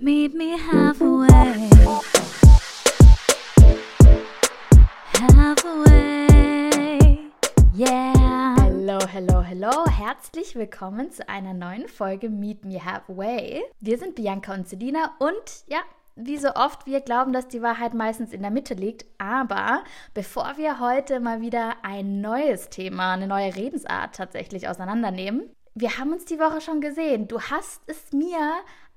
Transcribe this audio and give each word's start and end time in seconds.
Meet 0.00 0.34
me 0.34 0.56
halfway. 0.56 1.68
Halfway. 5.18 7.18
Yeah. 7.74 8.54
Hallo, 8.56 8.98
hallo, 9.12 9.44
hallo. 9.44 9.86
Herzlich 9.90 10.54
willkommen 10.54 11.10
zu 11.10 11.28
einer 11.28 11.54
neuen 11.54 11.88
Folge 11.88 12.30
Meet 12.30 12.64
Me 12.64 12.84
Halfway. 12.84 13.64
Wir 13.80 13.98
sind 13.98 14.14
Bianca 14.14 14.54
und 14.54 14.68
Selina 14.68 15.16
und 15.18 15.64
ja, 15.66 15.80
wie 16.14 16.36
so 16.36 16.54
oft, 16.54 16.86
wir 16.86 17.00
glauben, 17.00 17.32
dass 17.32 17.48
die 17.48 17.62
Wahrheit 17.62 17.94
meistens 17.94 18.32
in 18.32 18.42
der 18.42 18.52
Mitte 18.52 18.74
liegt. 18.74 19.06
Aber 19.18 19.82
bevor 20.14 20.56
wir 20.56 20.78
heute 20.78 21.18
mal 21.18 21.40
wieder 21.40 21.78
ein 21.82 22.20
neues 22.20 22.68
Thema, 22.68 23.14
eine 23.14 23.26
neue 23.26 23.56
Redensart 23.56 24.14
tatsächlich 24.14 24.68
auseinandernehmen, 24.68 25.50
wir 25.76 25.98
haben 25.98 26.12
uns 26.12 26.24
die 26.24 26.38
Woche 26.38 26.62
schon 26.62 26.80
gesehen. 26.80 27.28
Du 27.28 27.40
hast 27.40 27.82
es 27.86 28.12
mir 28.12 28.38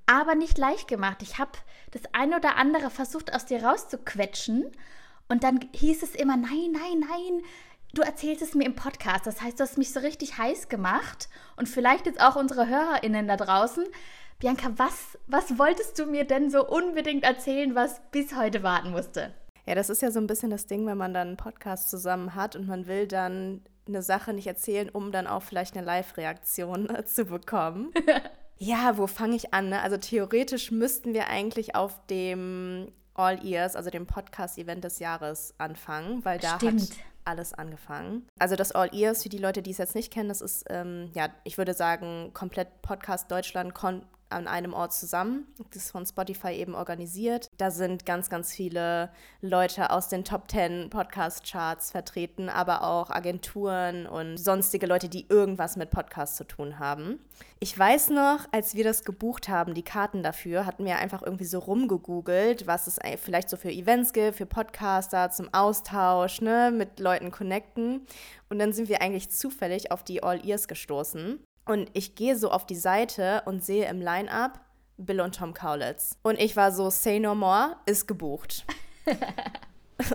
aber 0.06 0.34
nicht 0.34 0.58
leicht 0.58 0.88
gemacht. 0.88 1.22
Ich 1.22 1.38
habe 1.38 1.52
das 1.92 2.02
eine 2.14 2.38
oder 2.38 2.56
andere 2.56 2.90
versucht 2.90 3.36
aus 3.36 3.46
dir 3.46 3.64
rauszuquetschen 3.64 4.72
und 5.28 5.44
dann 5.44 5.60
hieß 5.74 6.02
es 6.04 6.16
immer, 6.16 6.38
nein, 6.38 6.72
nein, 6.72 7.02
nein, 7.02 7.42
du 7.94 8.02
erzählst 8.02 8.42
es 8.42 8.56
mir 8.56 8.66
im 8.66 8.76
Podcast. 8.76 9.28
Das 9.28 9.42
heißt, 9.42 9.60
du 9.60 9.64
hast 9.64 9.78
mich 9.78 9.92
so 9.92 10.00
richtig 10.00 10.38
heiß 10.38 10.70
gemacht 10.70 11.28
und 11.58 11.68
vielleicht 11.68 12.06
jetzt 12.06 12.22
auch 12.22 12.38
unsere 12.38 12.68
HörerInnen 12.70 13.28
da 13.28 13.36
draußen. 13.36 13.84
Bianca, 14.40 14.72
was, 14.78 15.18
was 15.28 15.60
wolltest 15.60 16.00
du 16.00 16.06
mir 16.06 16.24
denn 16.24 16.50
so 16.50 16.66
unbedingt 16.66 17.26
erzählen, 17.26 17.76
was 17.76 18.02
bis 18.12 18.38
heute 18.38 18.64
warten 18.64 18.92
musste? 18.92 19.34
Ja, 19.66 19.76
das 19.76 19.90
ist 19.90 20.02
ja 20.02 20.12
so 20.12 20.20
ein 20.20 20.28
bisschen 20.28 20.50
das 20.50 20.66
Ding, 20.66 20.88
wenn 20.88 20.98
man 20.98 21.14
dann 21.14 21.28
einen 21.28 21.38
Podcast 21.38 21.90
zusammen 21.90 22.36
hat 22.36 22.56
und 22.56 22.68
man 22.68 22.88
will 22.88 23.06
dann 23.06 23.64
eine 23.90 24.02
Sache 24.02 24.34
nicht 24.34 24.48
erzählen, 24.48 24.90
um 24.90 25.12
dann 25.12 25.28
auch 25.28 25.44
vielleicht 25.44 25.76
eine 25.76 25.86
Live-Reaktion 25.86 26.90
zu 27.06 27.26
bekommen. 27.26 27.92
ja, 28.58 28.98
wo 28.98 29.08
fange 29.08 29.36
ich 29.36 29.54
an? 29.54 29.70
Ne? 29.70 29.82
Also 29.82 29.98
theoretisch 29.98 30.72
müssten 30.72 31.14
wir 31.14 31.28
eigentlich 31.28 31.76
auf 31.76 32.00
dem 32.08 32.92
All 33.14 33.46
Ears, 33.46 33.76
also 33.76 33.90
dem 33.90 34.06
Podcast-Event 34.08 34.84
des 34.84 35.00
Jahres, 35.00 35.54
anfangen, 35.58 36.24
weil 36.24 36.40
da 36.40 36.56
Stimmt. 36.56 36.82
hat 36.82 36.90
alles 37.26 37.54
angefangen. 37.54 38.28
Also 38.40 38.56
das 38.56 38.72
All 38.72 38.94
Ears, 38.94 39.24
für 39.24 39.30
die 39.30 39.38
Leute, 39.38 39.62
die 39.62 39.72
es 39.72 39.78
jetzt 39.78 39.96
nicht 39.96 40.12
kennen, 40.12 40.30
das 40.30 40.42
ist, 40.42 40.66
ähm, 40.70 41.10
ja, 41.14 41.30
ich 41.44 41.58
würde 41.58 41.74
sagen, 41.74 42.32
komplett 42.34 42.82
Podcast 42.82 43.30
Deutschland 43.30 43.76
kon 43.76 44.04
an 44.30 44.48
einem 44.48 44.74
Ort 44.74 44.94
zusammen. 44.94 45.48
Das 45.72 45.84
ist 45.84 45.92
von 45.92 46.06
Spotify 46.06 46.54
eben 46.54 46.76
organisiert. 46.76 47.50
Da 47.58 47.72
sind 47.72 48.06
ganz, 48.06 48.30
ganz 48.30 48.54
viele 48.54 49.10
Leute 49.42 49.90
aus 49.92 50.10
den 50.10 50.24
Top 50.24 50.50
10 50.50 50.90
Podcast-Charts 50.90 51.92
vertreten, 51.92 52.50
aber 52.50 52.84
auch 52.84 53.10
Agenturen 53.10 54.08
und 54.08 54.38
sonstige 54.38 54.86
Leute, 54.86 55.10
die 55.10 55.26
irgendwas 55.30 55.78
mit 55.78 55.92
Podcasts 55.92 56.38
zu 56.38 56.44
tun 56.44 56.80
haben. 56.80 57.20
Ich 57.60 57.78
weiß 57.78 58.10
noch, 58.12 58.46
als 58.52 58.76
wir 58.76 58.84
das 58.84 59.04
gebucht 59.04 59.50
haben, 59.50 59.74
die 59.74 59.84
Karten 59.84 60.24
dafür, 60.24 60.66
hatten 60.66 60.86
wir 60.86 60.98
einfach 60.98 61.22
irgendwie 61.22 61.46
so 61.46 61.60
rumgegoogelt, 61.60 62.68
was 62.68 62.88
es 62.88 63.00
vielleicht 63.18 63.50
so 63.50 63.58
für 63.58 63.72
Events 63.72 64.14
gibt, 64.14 64.38
für 64.38 64.46
Podcaster, 64.46 65.30
zum 65.32 65.54
Austausch, 65.54 66.42
ne, 66.42 66.72
mit 66.72 67.00
Leuten 67.00 67.32
connecten. 67.32 68.06
Und 68.50 68.60
dann 68.60 68.74
sind 68.74 68.90
wir 68.90 69.02
eigentlich 69.02 69.30
zufällig 69.30 69.92
auf 69.92 70.04
die 70.04 70.24
All 70.24 70.46
Ears 70.46 70.68
gestoßen. 70.68 71.40
Und 71.70 71.92
ich 71.94 72.16
gehe 72.16 72.36
so 72.36 72.50
auf 72.50 72.66
die 72.66 72.76
Seite 72.76 73.44
und 73.46 73.64
sehe 73.64 73.88
im 73.88 74.02
Line-Up 74.02 74.60
Bill 74.98 75.22
und 75.22 75.36
Tom 75.36 75.54
Kaulitz. 75.54 76.18
Und 76.24 76.40
ich 76.40 76.56
war 76.56 76.72
so, 76.72 76.90
say 76.90 77.20
no 77.20 77.36
more, 77.36 77.76
ist 77.86 78.08
gebucht. 78.08 78.66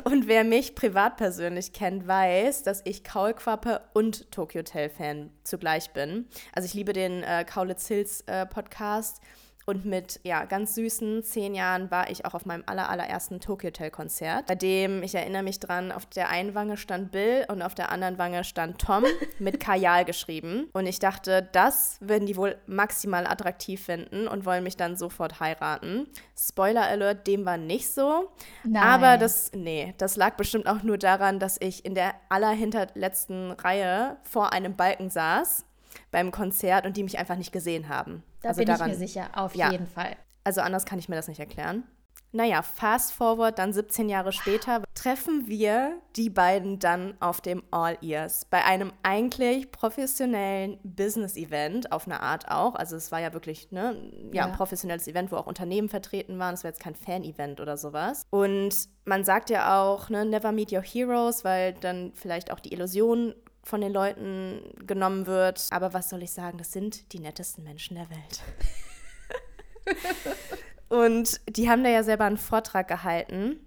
und 0.02 0.26
wer 0.26 0.42
mich 0.42 0.74
privat 0.74 1.16
persönlich 1.16 1.72
kennt, 1.72 2.08
weiß, 2.08 2.64
dass 2.64 2.82
ich 2.84 3.04
Kaulquappe 3.04 3.82
und 3.92 4.32
Tokyo 4.32 4.62
Hotel 4.62 4.90
Fan 4.90 5.30
zugleich 5.44 5.92
bin. 5.92 6.26
Also 6.52 6.66
ich 6.66 6.74
liebe 6.74 6.92
den 6.92 7.22
äh, 7.22 7.44
Kaulitz 7.48 7.86
Hills 7.86 8.22
äh, 8.22 8.46
Podcast. 8.46 9.20
Und 9.66 9.84
mit 9.84 10.20
ja, 10.24 10.44
ganz 10.44 10.74
süßen 10.74 11.22
zehn 11.22 11.54
Jahren 11.54 11.90
war 11.90 12.10
ich 12.10 12.26
auch 12.26 12.34
auf 12.34 12.44
meinem 12.44 12.64
aller, 12.66 12.88
allerersten 12.90 13.40
Tokyo 13.40 13.68
Hotel 13.68 13.90
Konzert, 13.90 14.46
bei 14.46 14.54
dem, 14.54 15.02
ich 15.02 15.14
erinnere 15.14 15.42
mich 15.42 15.58
dran, 15.58 15.90
auf 15.90 16.06
der 16.06 16.28
einen 16.28 16.54
Wange 16.54 16.76
stand 16.76 17.12
Bill 17.12 17.46
und 17.48 17.62
auf 17.62 17.74
der 17.74 17.90
anderen 17.90 18.18
Wange 18.18 18.44
stand 18.44 18.78
Tom 18.78 19.04
mit 19.38 19.60
Kajal 19.60 20.04
geschrieben. 20.04 20.68
Und 20.72 20.86
ich 20.86 20.98
dachte, 20.98 21.48
das 21.52 21.96
werden 22.00 22.26
die 22.26 22.36
wohl 22.36 22.56
maximal 22.66 23.26
attraktiv 23.26 23.82
finden 23.82 24.28
und 24.28 24.44
wollen 24.44 24.64
mich 24.64 24.76
dann 24.76 24.96
sofort 24.96 25.40
heiraten. 25.40 26.06
Spoiler 26.36 26.82
Alert, 26.82 27.26
dem 27.26 27.46
war 27.46 27.56
nicht 27.56 27.90
so. 27.90 28.30
Nein. 28.64 28.82
Aber 28.82 29.16
das, 29.16 29.50
nee, 29.54 29.94
das 29.98 30.16
lag 30.16 30.36
bestimmt 30.36 30.66
auch 30.66 30.82
nur 30.82 30.98
daran, 30.98 31.38
dass 31.38 31.56
ich 31.60 31.84
in 31.84 31.94
der 31.94 32.14
allerhinterletzten 32.28 33.52
Reihe 33.52 34.18
vor 34.24 34.52
einem 34.52 34.76
Balken 34.76 35.08
saß 35.08 35.64
beim 36.10 36.30
Konzert 36.30 36.86
und 36.86 36.96
die 36.96 37.02
mich 37.02 37.18
einfach 37.18 37.36
nicht 37.36 37.52
gesehen 37.52 37.88
haben. 37.88 38.22
Da 38.44 38.50
also 38.50 38.58
bin 38.58 38.66
daran, 38.66 38.90
ich 38.90 38.98
mir 38.98 39.06
sicher, 39.06 39.30
auf 39.34 39.54
ja. 39.54 39.70
jeden 39.72 39.86
Fall. 39.86 40.16
Also 40.44 40.60
anders 40.60 40.84
kann 40.84 40.98
ich 40.98 41.08
mir 41.08 41.16
das 41.16 41.28
nicht 41.28 41.40
erklären. 41.40 41.84
Naja, 42.32 42.62
fast 42.62 43.12
forward, 43.12 43.58
dann 43.60 43.72
17 43.72 44.08
Jahre 44.08 44.32
später, 44.32 44.82
treffen 44.94 45.46
wir 45.46 46.00
die 46.16 46.30
beiden 46.30 46.80
dann 46.80 47.14
auf 47.20 47.40
dem 47.40 47.62
All 47.70 47.96
Ears. 48.02 48.44
Bei 48.50 48.64
einem 48.64 48.92
eigentlich 49.04 49.70
professionellen 49.70 50.78
Business-Event, 50.82 51.92
auf 51.92 52.06
eine 52.06 52.20
Art 52.20 52.50
auch. 52.50 52.74
Also 52.74 52.96
es 52.96 53.12
war 53.12 53.20
ja 53.20 53.32
wirklich 53.32 53.70
ne, 53.70 54.10
ja, 54.32 54.42
Ja. 54.42 54.46
ein 54.46 54.52
professionelles 54.52 55.06
Event, 55.06 55.30
wo 55.30 55.36
auch 55.36 55.46
Unternehmen 55.46 55.88
vertreten 55.88 56.38
waren. 56.40 56.54
Es 56.54 56.64
war 56.64 56.70
jetzt 56.70 56.80
kein 56.80 56.96
Fan-Event 56.96 57.60
oder 57.60 57.76
sowas. 57.76 58.26
Und 58.30 58.88
man 59.04 59.24
sagt 59.24 59.48
ja 59.48 59.80
auch, 59.80 60.10
ne, 60.10 60.24
never 60.24 60.50
meet 60.50 60.72
your 60.72 60.82
heroes, 60.82 61.44
weil 61.44 61.74
dann 61.74 62.12
vielleicht 62.16 62.50
auch 62.52 62.58
die 62.58 62.72
Illusion 62.72 63.34
von 63.64 63.80
den 63.80 63.92
Leuten 63.92 64.62
genommen 64.86 65.26
wird. 65.26 65.66
Aber 65.70 65.92
was 65.94 66.10
soll 66.10 66.22
ich 66.22 66.32
sagen, 66.32 66.58
das 66.58 66.72
sind 66.72 67.12
die 67.12 67.20
nettesten 67.20 67.64
Menschen 67.64 67.96
der 67.96 68.08
Welt. 68.10 68.42
Und 70.88 71.40
die 71.48 71.68
haben 71.68 71.82
da 71.82 71.90
ja 71.90 72.02
selber 72.02 72.24
einen 72.24 72.36
Vortrag 72.36 72.86
gehalten. 72.88 73.58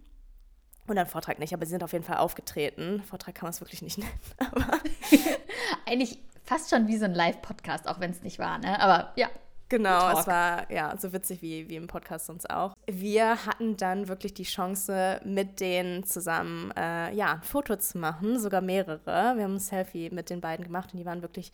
Oder 0.87 1.01
einen 1.01 1.09
Vortrag 1.09 1.39
nicht, 1.39 1.53
aber 1.53 1.65
sie 1.65 1.71
sind 1.71 1.83
auf 1.83 1.91
jeden 1.91 2.05
Fall 2.05 2.17
aufgetreten. 2.17 3.03
Vortrag 3.03 3.35
kann 3.35 3.47
man 3.47 3.51
es 3.51 3.59
wirklich 3.59 3.81
nicht 3.81 3.97
nennen. 3.97 4.19
Aber 4.37 4.79
Eigentlich 5.85 6.19
fast 6.43 6.69
schon 6.69 6.87
wie 6.87 6.97
so 6.97 7.05
ein 7.05 7.13
Live-Podcast, 7.13 7.87
auch 7.87 7.99
wenn 7.99 8.11
es 8.11 8.21
nicht 8.21 8.39
war, 8.39 8.57
ne? 8.59 8.79
Aber 8.79 9.11
ja. 9.15 9.29
Genau, 9.69 9.99
Talk. 9.99 10.19
es 10.19 10.27
war 10.27 10.71
ja 10.71 10.95
so 10.97 11.13
witzig 11.13 11.41
wie, 11.41 11.69
wie 11.69 11.75
im 11.75 11.87
Podcast 11.87 12.27
sonst 12.27 12.49
auch. 12.49 12.75
Wir 12.87 13.45
hatten 13.45 13.77
dann 13.77 14.07
wirklich 14.07 14.33
die 14.33 14.43
Chance, 14.43 15.21
mit 15.23 15.59
denen 15.59 16.03
zusammen 16.03 16.71
äh, 16.77 17.13
ja, 17.13 17.33
ein 17.33 17.43
Foto 17.43 17.75
zu 17.75 17.97
machen, 17.97 18.39
sogar 18.39 18.61
mehrere. 18.61 19.35
Wir 19.35 19.43
haben 19.43 19.55
ein 19.55 19.59
Selfie 19.59 20.09
mit 20.09 20.29
den 20.29 20.41
beiden 20.41 20.65
gemacht 20.65 20.93
und 20.93 20.99
die 20.99 21.05
waren 21.05 21.21
wirklich 21.21 21.51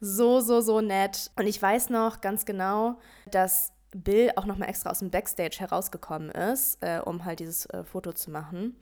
so, 0.00 0.40
so, 0.40 0.60
so 0.60 0.80
nett. 0.80 1.30
Und 1.36 1.46
ich 1.46 1.60
weiß 1.60 1.90
noch 1.90 2.20
ganz 2.20 2.44
genau, 2.44 2.98
dass 3.30 3.72
Bill 3.92 4.30
auch 4.36 4.44
nochmal 4.44 4.68
extra 4.68 4.90
aus 4.90 4.98
dem 4.98 5.10
Backstage 5.10 5.56
herausgekommen 5.58 6.30
ist, 6.30 6.78
äh, 6.82 7.00
um 7.04 7.24
halt 7.24 7.40
dieses 7.40 7.66
äh, 7.66 7.84
Foto 7.84 8.12
zu 8.12 8.30
machen. 8.30 8.76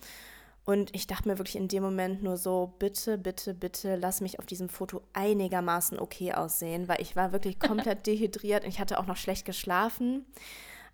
Und 0.67 0.95
ich 0.97 1.07
dachte 1.07 1.29
mir 1.29 1.37
wirklich 1.39 1.57
in 1.57 1.69
dem 1.69 1.83
Moment 1.83 2.23
nur 2.23 2.39
so, 2.39 2.73
bitte, 2.79 3.19
bitte, 3.19 3.53
bitte, 3.53 3.97
lass 3.97 4.23
mich 4.23 4.39
auf 4.39 4.47
diesem 4.47 4.71
Foto 4.71 5.03
einigermaßen 5.13 5.99
okay 5.99 6.33
aussehen, 6.33 6.89
weil 6.89 7.03
ich 7.03 7.17
war 7.17 7.33
wirklich 7.33 7.59
komplett 7.61 8.07
dehydriert 8.07 8.65
und 8.65 8.71
ich 8.71 8.81
hatte 8.81 8.99
auch 8.99 9.07
noch 9.07 9.17
schlecht 9.19 9.45
geschlafen. 9.45 10.25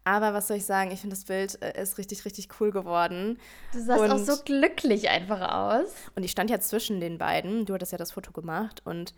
Aber 0.03 0.33
was 0.35 0.49
soll 0.49 0.57
ich 0.57 0.65
sagen, 0.65 0.91
ich 0.91 1.01
finde 1.01 1.15
das 1.15 1.27
Bild 1.27 1.61
äh, 1.63 1.81
ist 1.81 1.99
richtig, 1.99 2.25
richtig 2.25 2.49
cool 2.59 2.73
geworden. 2.73 3.39
Du 3.73 3.81
sahst 3.81 4.01
Und- 4.03 4.11
auch 4.11 4.19
so 4.19 4.43
glücklich 4.45 5.09
einfach 5.11 5.53
aus. 5.53 5.89
Und 6.17 6.25
ich 6.25 6.31
stand 6.33 6.51
ja 6.51 6.59
zwischen 6.59 7.01
den 7.01 7.19
beiden. 7.19 7.65
Du 7.67 7.75
hattest 7.75 7.93
ja 7.93 7.99
das 7.99 8.13
Foto 8.13 8.33
gemacht. 8.33 8.81
Und 8.85 9.15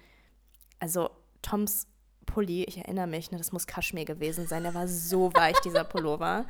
also 0.80 1.08
Toms 1.40 1.86
Pulli, 2.26 2.64
ich 2.64 2.78
erinnere 2.78 3.06
mich, 3.06 3.30
ne, 3.30 3.38
das 3.38 3.52
muss 3.52 3.66
Kaschmir 3.66 4.04
gewesen 4.04 4.46
sein. 4.48 4.64
Der 4.64 4.74
war 4.74 4.88
so 4.88 5.32
weich, 5.34 5.58
dieser 5.60 5.84
Pullover. 5.92 6.46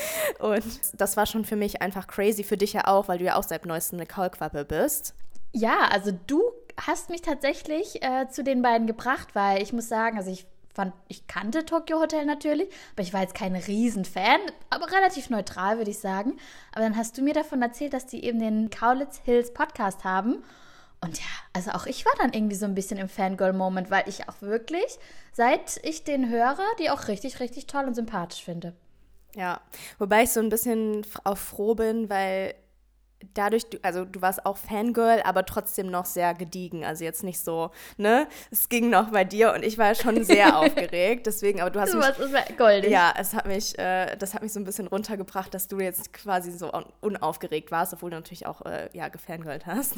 Und 0.38 0.64
das 0.94 1.16
war 1.16 1.26
schon 1.26 1.44
für 1.44 1.56
mich 1.56 1.82
einfach 1.82 2.06
crazy, 2.06 2.44
für 2.44 2.56
dich 2.56 2.72
ja 2.72 2.86
auch, 2.86 3.08
weil 3.08 3.18
du 3.18 3.24
ja 3.24 3.36
auch 3.36 3.42
seit 3.42 3.66
neuestem 3.66 3.98
eine 3.98 4.06
Kaulquappe 4.06 4.64
bist. 4.64 5.14
Ja, 5.52 5.88
also 5.90 6.12
du 6.26 6.42
hast 6.80 7.10
mich 7.10 7.22
tatsächlich 7.22 8.02
äh, 8.02 8.28
zu 8.28 8.44
den 8.44 8.62
beiden 8.62 8.86
gebracht, 8.86 9.34
weil 9.34 9.62
ich 9.62 9.72
muss 9.72 9.88
sagen, 9.88 10.16
also 10.18 10.30
ich 10.30 10.46
fand, 10.74 10.92
ich 11.08 11.26
kannte 11.26 11.64
Tokyo 11.64 11.98
Hotel 11.98 12.24
natürlich, 12.24 12.68
aber 12.92 13.02
ich 13.02 13.12
war 13.12 13.22
jetzt 13.22 13.34
kein 13.34 13.56
Riesenfan, 13.56 14.40
aber 14.70 14.92
relativ 14.92 15.28
neutral, 15.28 15.78
würde 15.78 15.90
ich 15.90 15.98
sagen. 15.98 16.36
Aber 16.72 16.82
dann 16.82 16.96
hast 16.96 17.18
du 17.18 17.22
mir 17.22 17.34
davon 17.34 17.62
erzählt, 17.62 17.92
dass 17.92 18.06
die 18.06 18.24
eben 18.24 18.38
den 18.38 18.70
Kaulitz 18.70 19.20
Hills 19.24 19.52
Podcast 19.52 20.04
haben. 20.04 20.44
Und 21.00 21.18
ja, 21.18 21.26
also 21.52 21.72
auch 21.72 21.86
ich 21.86 22.04
war 22.04 22.12
dann 22.18 22.32
irgendwie 22.32 22.56
so 22.56 22.64
ein 22.64 22.74
bisschen 22.74 22.98
im 22.98 23.08
Fangirl-Moment, 23.08 23.90
weil 23.90 24.04
ich 24.06 24.28
auch 24.28 24.40
wirklich, 24.40 24.98
seit 25.32 25.80
ich 25.82 26.04
den 26.04 26.28
höre, 26.28 26.64
die 26.78 26.90
auch 26.90 27.08
richtig, 27.08 27.40
richtig 27.40 27.66
toll 27.66 27.84
und 27.84 27.94
sympathisch 27.94 28.44
finde. 28.44 28.74
Ja, 29.34 29.60
wobei 29.98 30.22
ich 30.24 30.30
so 30.30 30.40
ein 30.40 30.48
bisschen 30.48 31.06
auch 31.24 31.38
froh 31.38 31.74
bin, 31.74 32.08
weil 32.10 32.54
dadurch, 33.34 33.68
du, 33.68 33.78
also 33.82 34.04
du 34.04 34.22
warst 34.22 34.46
auch 34.46 34.56
Fangirl, 34.56 35.20
aber 35.24 35.44
trotzdem 35.44 35.88
noch 35.90 36.06
sehr 36.06 36.34
gediegen. 36.34 36.84
Also 36.84 37.02
jetzt 37.04 37.24
nicht 37.24 37.40
so, 37.40 37.70
ne? 37.96 38.28
Es 38.50 38.68
ging 38.68 38.90
noch 38.90 39.10
bei 39.10 39.24
dir 39.24 39.52
und 39.52 39.64
ich 39.64 39.76
war 39.76 39.94
schon 39.96 40.22
sehr 40.24 40.56
aufgeregt. 40.58 41.26
Deswegen, 41.26 41.60
aber 41.60 41.70
du 41.70 41.80
hast 41.80 41.92
Du 41.92 41.98
mich, 41.98 42.06
warst 42.06 42.56
goldig. 42.56 42.90
ja, 42.90 43.12
es 43.18 43.34
hat 43.34 43.46
mich, 43.46 43.76
äh, 43.78 44.16
das 44.16 44.34
hat 44.34 44.42
mich 44.42 44.52
so 44.52 44.60
ein 44.60 44.64
bisschen 44.64 44.86
runtergebracht, 44.86 45.52
dass 45.52 45.66
du 45.66 45.80
jetzt 45.80 46.12
quasi 46.12 46.52
so 46.52 46.72
un 46.72 46.84
unaufgeregt 47.00 47.70
warst, 47.72 47.92
obwohl 47.92 48.10
du 48.10 48.16
natürlich 48.16 48.46
auch, 48.46 48.62
äh, 48.66 48.88
ja, 48.92 49.08
gefangirlt 49.08 49.66
hast. 49.66 49.96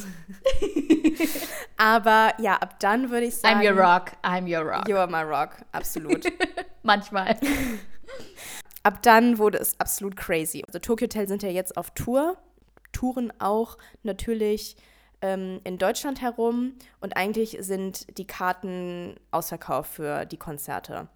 aber 1.76 2.32
ja, 2.38 2.54
ab 2.56 2.80
dann 2.80 3.10
würde 3.10 3.26
ich 3.26 3.36
sagen. 3.36 3.60
I'm 3.60 3.70
your 3.70 3.78
rock, 3.78 4.12
I'm 4.22 4.46
your 4.46 4.66
rock. 4.66 4.88
You 4.88 4.96
are 4.96 5.06
my 5.10 5.22
rock, 5.22 5.56
absolut. 5.72 6.24
Manchmal. 6.82 7.36
Ab 8.82 9.02
dann 9.02 9.38
wurde 9.38 9.58
es 9.58 9.78
absolut 9.78 10.16
crazy. 10.16 10.62
Also 10.66 10.78
Tokyo 10.78 11.04
Hotel 11.04 11.28
sind 11.28 11.42
ja 11.42 11.50
jetzt 11.50 11.76
auf 11.76 11.90
Tour, 11.90 12.36
touren 12.92 13.32
auch 13.38 13.78
natürlich 14.02 14.76
ähm, 15.22 15.60
in 15.64 15.78
Deutschland 15.78 16.20
herum 16.20 16.74
und 17.00 17.16
eigentlich 17.16 17.56
sind 17.60 18.18
die 18.18 18.26
Karten 18.26 19.16
ausverkauft 19.30 19.94
für 19.94 20.24
die 20.24 20.38
Konzerte. 20.38 21.08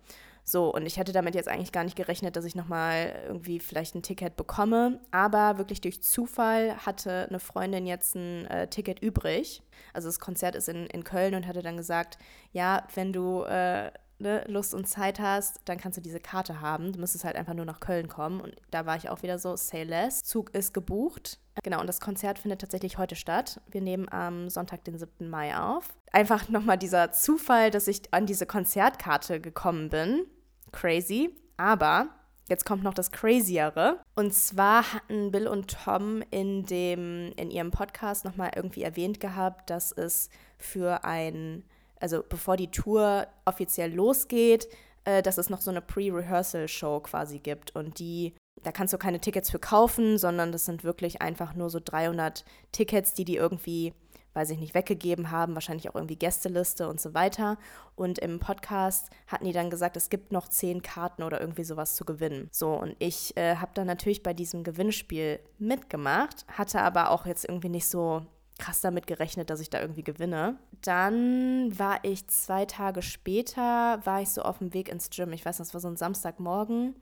So, 0.46 0.74
und 0.74 0.84
ich 0.84 0.98
hätte 0.98 1.12
damit 1.12 1.34
jetzt 1.34 1.48
eigentlich 1.48 1.72
gar 1.72 1.84
nicht 1.84 1.96
gerechnet, 1.96 2.36
dass 2.36 2.44
ich 2.44 2.54
nochmal 2.54 3.14
irgendwie 3.26 3.60
vielleicht 3.60 3.94
ein 3.94 4.02
Ticket 4.02 4.36
bekomme. 4.36 5.00
Aber 5.10 5.56
wirklich 5.56 5.80
durch 5.80 6.02
Zufall 6.02 6.76
hatte 6.84 7.26
eine 7.30 7.38
Freundin 7.38 7.86
jetzt 7.86 8.14
ein 8.14 8.46
äh, 8.48 8.68
Ticket 8.68 9.00
übrig. 9.00 9.62
Also 9.94 10.08
das 10.08 10.20
Konzert 10.20 10.54
ist 10.54 10.68
in, 10.68 10.86
in 10.86 11.02
Köln 11.02 11.34
und 11.34 11.46
hatte 11.46 11.62
dann 11.62 11.78
gesagt, 11.78 12.18
ja, 12.52 12.86
wenn 12.94 13.14
du 13.14 13.42
äh, 13.44 13.90
ne, 14.18 14.44
Lust 14.46 14.74
und 14.74 14.86
Zeit 14.86 15.20
hast, 15.20 15.60
dann 15.64 15.78
kannst 15.78 15.98
du 15.98 16.02
diese 16.02 16.20
Karte 16.20 16.60
haben. 16.60 16.92
Du 16.92 17.00
müsstest 17.00 17.24
halt 17.24 17.36
einfach 17.36 17.54
nur 17.54 17.64
nach 17.64 17.80
Köln 17.80 18.08
kommen. 18.08 18.40
Und 18.40 18.54
da 18.70 18.86
war 18.86 18.96
ich 18.96 19.08
auch 19.08 19.22
wieder 19.22 19.38
so, 19.38 19.56
say 19.56 19.82
less. 19.82 20.22
Zug 20.22 20.54
ist 20.54 20.74
gebucht. 20.74 21.38
Genau, 21.62 21.80
und 21.80 21.86
das 21.86 22.00
Konzert 22.00 22.38
findet 22.38 22.60
tatsächlich 22.60 22.98
heute 22.98 23.16
statt. 23.16 23.60
Wir 23.70 23.80
nehmen 23.80 24.08
am 24.10 24.48
Sonntag, 24.48 24.84
den 24.84 24.98
7. 24.98 25.28
Mai 25.28 25.56
auf. 25.56 25.88
Einfach 26.12 26.48
nochmal 26.48 26.78
dieser 26.78 27.12
Zufall, 27.12 27.70
dass 27.70 27.88
ich 27.88 28.02
an 28.12 28.26
diese 28.26 28.46
Konzertkarte 28.46 29.40
gekommen 29.40 29.88
bin. 29.90 30.26
Crazy. 30.72 31.34
Aber 31.56 32.08
Jetzt 32.46 32.66
kommt 32.66 32.82
noch 32.82 32.92
das 32.92 33.10
Craziere. 33.10 34.00
Und 34.14 34.34
zwar 34.34 34.92
hatten 34.92 35.30
Bill 35.30 35.48
und 35.48 35.70
Tom 35.70 36.22
in, 36.30 36.66
dem, 36.66 37.32
in 37.36 37.50
ihrem 37.50 37.70
Podcast 37.70 38.24
nochmal 38.24 38.50
irgendwie 38.54 38.82
erwähnt 38.82 39.18
gehabt, 39.18 39.70
dass 39.70 39.92
es 39.92 40.28
für 40.58 41.04
ein 41.04 41.64
also 42.04 42.22
bevor 42.28 42.58
die 42.58 42.70
Tour 42.70 43.26
offiziell 43.46 43.90
losgeht, 43.90 44.68
äh, 45.04 45.22
dass 45.22 45.38
es 45.38 45.48
noch 45.48 45.62
so 45.62 45.70
eine 45.70 45.80
Pre-Rehearsal-Show 45.80 47.00
quasi 47.00 47.38
gibt. 47.38 47.74
Und 47.74 47.98
die, 47.98 48.34
da 48.62 48.72
kannst 48.72 48.92
du 48.92 48.98
keine 48.98 49.20
Tickets 49.20 49.50
für 49.50 49.58
kaufen, 49.58 50.18
sondern 50.18 50.52
das 50.52 50.66
sind 50.66 50.84
wirklich 50.84 51.22
einfach 51.22 51.54
nur 51.54 51.70
so 51.70 51.80
300 51.82 52.44
Tickets, 52.72 53.14
die 53.14 53.24
die 53.24 53.36
irgendwie, 53.36 53.94
weiß 54.34 54.50
ich 54.50 54.58
nicht, 54.58 54.74
weggegeben 54.74 55.30
haben, 55.30 55.54
wahrscheinlich 55.54 55.88
auch 55.88 55.94
irgendwie 55.94 56.18
Gästeliste 56.18 56.90
und 56.90 57.00
so 57.00 57.14
weiter. 57.14 57.56
Und 57.96 58.18
im 58.18 58.38
Podcast 58.38 59.08
hatten 59.26 59.46
die 59.46 59.52
dann 59.54 59.70
gesagt, 59.70 59.96
es 59.96 60.10
gibt 60.10 60.30
noch 60.30 60.48
zehn 60.48 60.82
Karten 60.82 61.22
oder 61.22 61.40
irgendwie 61.40 61.64
sowas 61.64 61.96
zu 61.96 62.04
gewinnen. 62.04 62.50
So, 62.52 62.74
und 62.74 62.96
ich 62.98 63.34
äh, 63.38 63.56
habe 63.56 63.72
dann 63.72 63.86
natürlich 63.86 64.22
bei 64.22 64.34
diesem 64.34 64.62
Gewinnspiel 64.62 65.40
mitgemacht, 65.58 66.44
hatte 66.48 66.82
aber 66.82 67.10
auch 67.12 67.24
jetzt 67.24 67.48
irgendwie 67.48 67.70
nicht 67.70 67.88
so 67.88 68.26
krass 68.58 68.80
damit 68.80 69.06
gerechnet, 69.06 69.50
dass 69.50 69.60
ich 69.60 69.70
da 69.70 69.80
irgendwie 69.80 70.04
gewinne. 70.04 70.56
Dann 70.82 71.76
war 71.78 71.98
ich 72.02 72.26
zwei 72.28 72.66
Tage 72.66 73.02
später, 73.02 74.00
war 74.04 74.22
ich 74.22 74.30
so 74.30 74.42
auf 74.42 74.58
dem 74.58 74.74
Weg 74.74 74.88
ins 74.88 75.10
Gym. 75.10 75.32
Ich 75.32 75.44
weiß, 75.44 75.56
das 75.56 75.74
war 75.74 75.80
so 75.80 75.88
ein 75.88 75.96
Samstagmorgen. 75.96 76.94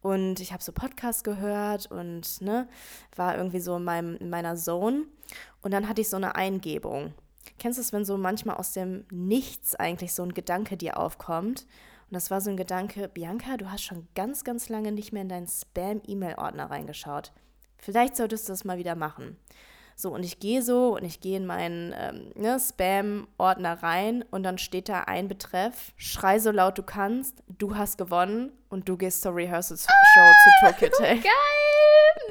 Und 0.00 0.40
ich 0.40 0.52
habe 0.52 0.62
so 0.62 0.72
Podcast 0.72 1.24
gehört 1.24 1.90
und 1.90 2.40
ne, 2.40 2.68
war 3.16 3.36
irgendwie 3.36 3.60
so 3.60 3.76
in, 3.76 3.84
meinem, 3.84 4.16
in 4.16 4.30
meiner 4.30 4.56
Zone. 4.56 5.04
Und 5.60 5.72
dann 5.72 5.88
hatte 5.88 6.00
ich 6.00 6.08
so 6.08 6.16
eine 6.16 6.36
Eingebung. 6.36 7.14
Kennst 7.58 7.78
du 7.78 7.82
es, 7.82 7.92
wenn 7.92 8.04
so 8.04 8.16
manchmal 8.16 8.56
aus 8.56 8.72
dem 8.72 9.04
Nichts 9.10 9.74
eigentlich 9.74 10.14
so 10.14 10.22
ein 10.22 10.34
Gedanke 10.34 10.76
dir 10.76 10.98
aufkommt? 10.98 11.66
Und 12.10 12.14
das 12.14 12.30
war 12.30 12.40
so 12.40 12.50
ein 12.50 12.56
Gedanke, 12.56 13.08
Bianca, 13.08 13.56
du 13.56 13.70
hast 13.70 13.82
schon 13.82 14.08
ganz, 14.14 14.44
ganz 14.44 14.68
lange 14.68 14.92
nicht 14.92 15.12
mehr 15.12 15.22
in 15.22 15.28
deinen 15.28 15.48
Spam-E-Mail-Ordner 15.48 16.70
reingeschaut. 16.70 17.32
Vielleicht 17.76 18.16
solltest 18.16 18.48
du 18.48 18.52
das 18.52 18.64
mal 18.64 18.78
wieder 18.78 18.94
machen. 18.94 19.36
So, 20.00 20.10
und 20.10 20.22
ich 20.22 20.38
gehe 20.38 20.62
so 20.62 20.94
und 20.94 21.02
ich 21.02 21.20
gehe 21.20 21.36
in 21.36 21.44
meinen 21.44 21.92
ähm, 21.98 22.30
ne, 22.36 22.60
Spam-Ordner 22.60 23.82
rein 23.82 24.24
und 24.30 24.44
dann 24.44 24.56
steht 24.56 24.88
da 24.88 25.00
ein 25.00 25.26
Betreff, 25.26 25.92
schrei 25.96 26.38
so 26.38 26.52
laut 26.52 26.78
du 26.78 26.84
kannst, 26.84 27.42
du 27.48 27.76
hast 27.76 27.98
gewonnen 27.98 28.52
und 28.68 28.88
du 28.88 28.96
gehst 28.96 29.22
zur 29.22 29.34
Rehearsal-Show 29.34 29.88
ah, 29.90 30.32
zu 30.44 30.66
Tokyo 30.66 30.88
Tech. 30.96 31.20
Geil! 31.24 32.30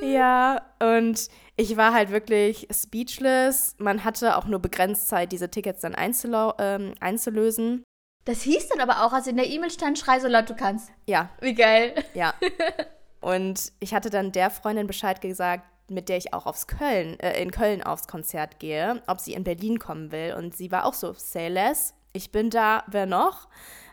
Nein! 0.00 0.12
Ja, 0.12 0.62
und 0.78 1.28
ich 1.56 1.76
war 1.76 1.92
halt 1.92 2.12
wirklich 2.12 2.68
speechless. 2.70 3.74
Man 3.78 4.04
hatte 4.04 4.36
auch 4.36 4.44
nur 4.44 4.60
begrenzt 4.60 5.08
Zeit, 5.08 5.32
diese 5.32 5.50
Tickets 5.50 5.80
dann 5.80 5.96
ähm, 5.98 6.94
einzulösen. 7.00 7.82
Das 8.26 8.42
hieß 8.42 8.68
dann 8.68 8.80
aber 8.80 9.04
auch, 9.04 9.12
also 9.12 9.30
in 9.30 9.36
der 9.36 9.48
E-Mail 9.48 9.72
stand, 9.72 9.98
schrei 9.98 10.20
so 10.20 10.28
laut 10.28 10.48
du 10.48 10.54
kannst. 10.54 10.92
Ja. 11.06 11.30
Wie 11.40 11.54
geil. 11.54 11.96
Ja. 12.14 12.32
Und 13.20 13.72
ich 13.80 13.92
hatte 13.92 14.08
dann 14.08 14.32
der 14.32 14.50
Freundin 14.50 14.86
Bescheid 14.86 15.20
gesagt, 15.20 15.64
mit 15.90 16.08
der 16.08 16.16
ich 16.16 16.32
auch 16.32 16.46
aufs 16.46 16.66
Köln, 16.66 17.18
äh, 17.20 17.40
in 17.42 17.50
Köln 17.50 17.82
aufs 17.82 18.08
Konzert 18.08 18.58
gehe, 18.58 19.02
ob 19.06 19.20
sie 19.20 19.34
in 19.34 19.44
Berlin 19.44 19.78
kommen 19.78 20.12
will. 20.12 20.34
Und 20.36 20.56
sie 20.56 20.70
war 20.70 20.84
auch 20.84 20.94
so, 20.94 21.12
say 21.14 21.48
less, 21.48 21.94
ich 22.12 22.32
bin 22.32 22.50
da, 22.50 22.84
wer 22.88 23.06
noch? 23.06 23.48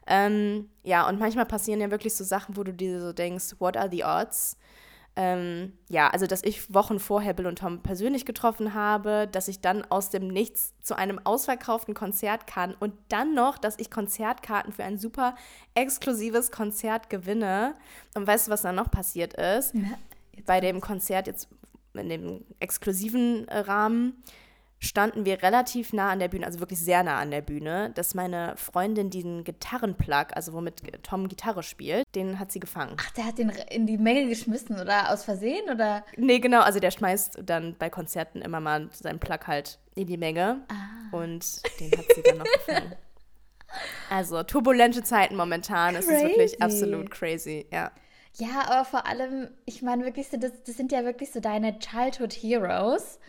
Ähm, 0.07 0.69
ja, 0.83 1.07
und 1.07 1.19
manchmal 1.19 1.45
passieren 1.45 1.81
ja 1.81 1.91
wirklich 1.91 2.15
so 2.15 2.23
Sachen, 2.23 2.55
wo 2.55 2.63
du 2.63 2.73
dir 2.73 3.01
so 3.01 3.13
denkst, 3.13 3.55
what 3.59 3.75
are 3.75 3.89
the 3.91 4.03
odds? 4.05 4.57
Ähm, 5.19 5.73
ja, 5.89 6.09
also 6.09 6.27
dass 6.27 6.43
ich 6.43 6.71
Wochen 6.71 6.99
vorher 6.99 7.33
Bill 7.33 7.47
und 7.47 7.57
Tom 7.57 7.81
persönlich 7.81 8.23
getroffen 8.23 8.75
habe, 8.75 9.27
dass 9.31 9.47
ich 9.47 9.61
dann 9.61 9.83
aus 9.89 10.11
dem 10.11 10.27
Nichts 10.27 10.75
zu 10.83 10.95
einem 10.95 11.19
ausverkauften 11.23 11.95
Konzert 11.95 12.45
kann 12.45 12.75
und 12.79 12.93
dann 13.09 13.33
noch, 13.33 13.57
dass 13.57 13.79
ich 13.79 13.89
Konzertkarten 13.89 14.71
für 14.71 14.83
ein 14.83 14.99
super 14.99 15.33
exklusives 15.73 16.51
Konzert 16.51 17.09
gewinne. 17.09 17.73
Und 18.13 18.27
weißt 18.27 18.47
du, 18.47 18.51
was 18.51 18.61
dann 18.61 18.75
noch 18.75 18.91
passiert 18.91 19.33
ist? 19.33 19.73
Ja, 19.73 19.97
Bei 20.45 20.61
dem 20.61 20.81
Konzert, 20.81 21.25
jetzt 21.25 21.49
in 21.97 22.09
dem 22.09 22.45
exklusiven 22.59 23.47
äh, 23.47 23.59
Rahmen 23.59 24.23
standen 24.79 25.25
wir 25.25 25.41
relativ 25.41 25.91
nah 25.93 26.11
an 26.11 26.19
der 26.19 26.27
Bühne, 26.27 26.45
also 26.45 26.59
wirklich 26.59 26.79
sehr 26.79 27.03
nah 27.03 27.19
an 27.19 27.31
der 27.31 27.41
Bühne, 27.41 27.91
dass 27.95 28.13
meine 28.13 28.55
Freundin 28.57 29.09
diesen 29.09 29.43
Gitarrenplug, 29.43 30.27
also 30.35 30.53
womit 30.53 30.81
Tom 31.03 31.27
Gitarre 31.27 31.63
spielt, 31.63 32.05
den 32.15 32.39
hat 32.39 32.51
sie 32.51 32.59
gefangen. 32.59 32.95
Ach, 32.99 33.11
der 33.11 33.25
hat 33.25 33.37
den 33.37 33.49
in 33.69 33.87
die 33.87 33.97
Menge 33.97 34.27
geschmissen 34.27 34.79
oder 34.79 35.11
aus 35.11 35.23
Versehen 35.23 35.69
oder? 35.69 36.05
Nee, 36.15 36.39
genau, 36.39 36.61
also 36.61 36.79
der 36.79 36.91
schmeißt 36.91 37.39
dann 37.43 37.75
bei 37.77 37.89
Konzerten 37.89 38.41
immer 38.41 38.59
mal 38.59 38.89
seinen 38.93 39.19
Plug 39.19 39.47
halt 39.47 39.79
in 39.95 40.07
die 40.07 40.17
Menge 40.17 40.61
ah. 40.69 41.15
und 41.15 41.61
den 41.79 41.91
hat 41.97 42.05
sie 42.15 42.21
dann 42.23 42.37
noch 42.37 42.45
gefangen. 42.45 42.95
Also 44.09 44.43
turbulente 44.43 45.03
Zeiten 45.03 45.35
momentan, 45.35 45.97
es 45.97 46.07
ist 46.07 46.23
wirklich 46.23 46.61
absolut 46.61 47.11
crazy, 47.11 47.67
ja. 47.69 47.91
Ja, 48.39 48.67
aber 48.67 48.85
vor 48.85 49.07
allem, 49.07 49.49
ich 49.65 49.81
meine 49.81 50.05
wirklich, 50.05 50.29
das, 50.29 50.51
das 50.63 50.77
sind 50.77 50.91
ja 50.91 51.03
wirklich 51.03 51.31
so 51.31 51.39
deine 51.39 51.79
Childhood 51.79 52.33
Heroes. 52.33 53.19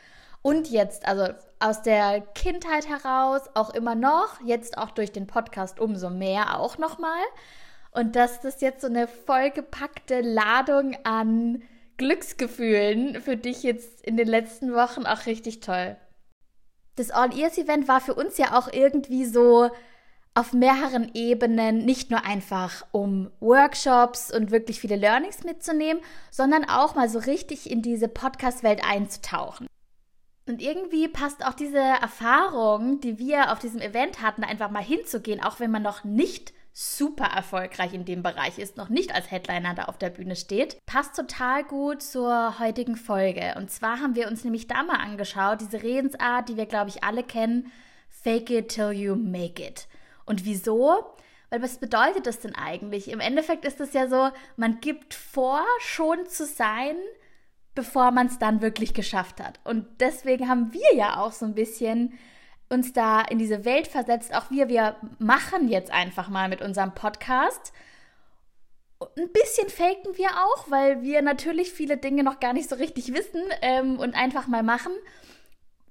Und 0.42 0.70
jetzt, 0.70 1.06
also 1.06 1.32
aus 1.58 1.82
der 1.82 2.20
Kindheit 2.20 2.88
heraus, 2.88 3.42
auch 3.54 3.74
immer 3.74 3.94
noch, 3.94 4.40
jetzt 4.44 4.78
auch 4.78 4.90
durch 4.90 5.10
den 5.10 5.26
Podcast 5.26 5.80
umso 5.80 6.10
mehr 6.10 6.58
auch 6.58 6.78
nochmal. 6.78 7.22
Und 7.90 8.16
dass 8.16 8.40
das 8.40 8.60
jetzt 8.60 8.82
so 8.82 8.86
eine 8.86 9.08
vollgepackte 9.08 10.20
Ladung 10.20 10.96
an 11.04 11.62
Glücksgefühlen 11.96 13.20
für 13.22 13.36
dich 13.36 13.62
jetzt 13.62 14.02
in 14.02 14.16
den 14.16 14.28
letzten 14.28 14.74
Wochen 14.74 15.06
auch 15.06 15.26
richtig 15.26 15.60
toll. 15.60 15.96
Das 16.96 17.10
All-Ears-Event 17.10 17.88
war 17.88 18.00
für 18.00 18.14
uns 18.14 18.38
ja 18.38 18.58
auch 18.58 18.72
irgendwie 18.72 19.24
so 19.24 19.70
auf 20.38 20.52
mehreren 20.52 21.10
Ebenen, 21.14 21.84
nicht 21.84 22.12
nur 22.12 22.24
einfach 22.24 22.86
um 22.92 23.28
Workshops 23.40 24.32
und 24.32 24.52
wirklich 24.52 24.78
viele 24.78 24.94
Learnings 24.94 25.42
mitzunehmen, 25.42 26.00
sondern 26.30 26.64
auch 26.64 26.94
mal 26.94 27.08
so 27.08 27.18
richtig 27.18 27.68
in 27.68 27.82
diese 27.82 28.06
Podcast-Welt 28.06 28.82
einzutauchen. 28.88 29.66
Und 30.46 30.62
irgendwie 30.62 31.08
passt 31.08 31.44
auch 31.44 31.54
diese 31.54 31.78
Erfahrung, 31.80 33.00
die 33.00 33.18
wir 33.18 33.50
auf 33.52 33.58
diesem 33.58 33.80
Event 33.80 34.22
hatten, 34.22 34.44
einfach 34.44 34.70
mal 34.70 34.82
hinzugehen, 34.82 35.42
auch 35.42 35.58
wenn 35.58 35.72
man 35.72 35.82
noch 35.82 36.04
nicht 36.04 36.52
super 36.72 37.26
erfolgreich 37.26 37.92
in 37.92 38.04
dem 38.04 38.22
Bereich 38.22 38.60
ist, 38.60 38.76
noch 38.76 38.90
nicht 38.90 39.12
als 39.12 39.32
Headliner 39.32 39.74
da 39.74 39.86
auf 39.86 39.98
der 39.98 40.10
Bühne 40.10 40.36
steht, 40.36 40.78
passt 40.86 41.16
total 41.16 41.64
gut 41.64 42.00
zur 42.00 42.60
heutigen 42.60 42.94
Folge. 42.94 43.54
Und 43.56 43.72
zwar 43.72 43.98
haben 43.98 44.14
wir 44.14 44.28
uns 44.28 44.44
nämlich 44.44 44.68
da 44.68 44.84
mal 44.84 45.00
angeschaut, 45.00 45.60
diese 45.60 45.82
Redensart, 45.82 46.48
die 46.48 46.56
wir, 46.56 46.66
glaube 46.66 46.90
ich, 46.90 47.02
alle 47.02 47.24
kennen, 47.24 47.72
Fake 48.08 48.50
it 48.50 48.68
till 48.68 48.92
you 48.92 49.16
make 49.16 49.60
it. 49.60 49.88
Und 50.28 50.44
wieso? 50.44 51.04
Weil 51.50 51.62
was 51.62 51.78
bedeutet 51.78 52.26
das 52.26 52.40
denn 52.40 52.54
eigentlich? 52.54 53.10
Im 53.10 53.20
Endeffekt 53.20 53.64
ist 53.64 53.80
es 53.80 53.94
ja 53.94 54.06
so, 54.06 54.30
man 54.56 54.80
gibt 54.80 55.14
vor, 55.14 55.64
schon 55.80 56.26
zu 56.26 56.44
sein, 56.44 56.96
bevor 57.74 58.10
man 58.10 58.26
es 58.26 58.38
dann 58.38 58.60
wirklich 58.60 58.92
geschafft 58.92 59.40
hat. 59.40 59.58
Und 59.64 59.86
deswegen 60.00 60.48
haben 60.48 60.72
wir 60.72 60.94
ja 60.94 61.20
auch 61.20 61.32
so 61.32 61.46
ein 61.46 61.54
bisschen 61.54 62.18
uns 62.68 62.92
da 62.92 63.22
in 63.22 63.38
diese 63.38 63.64
Welt 63.64 63.88
versetzt. 63.88 64.34
Auch 64.34 64.50
wir, 64.50 64.68
wir 64.68 64.96
machen 65.18 65.68
jetzt 65.68 65.90
einfach 65.90 66.28
mal 66.28 66.48
mit 66.48 66.60
unserem 66.60 66.94
Podcast 66.94 67.72
ein 69.16 69.30
bisschen 69.32 69.68
faken 69.68 70.16
wir 70.16 70.30
auch, 70.30 70.70
weil 70.70 71.02
wir 71.02 71.22
natürlich 71.22 71.72
viele 71.72 71.96
Dinge 71.96 72.24
noch 72.24 72.40
gar 72.40 72.52
nicht 72.52 72.68
so 72.68 72.76
richtig 72.76 73.14
wissen 73.14 73.42
ähm, 73.62 73.98
und 73.98 74.14
einfach 74.16 74.46
mal 74.48 74.62
machen. 74.62 74.92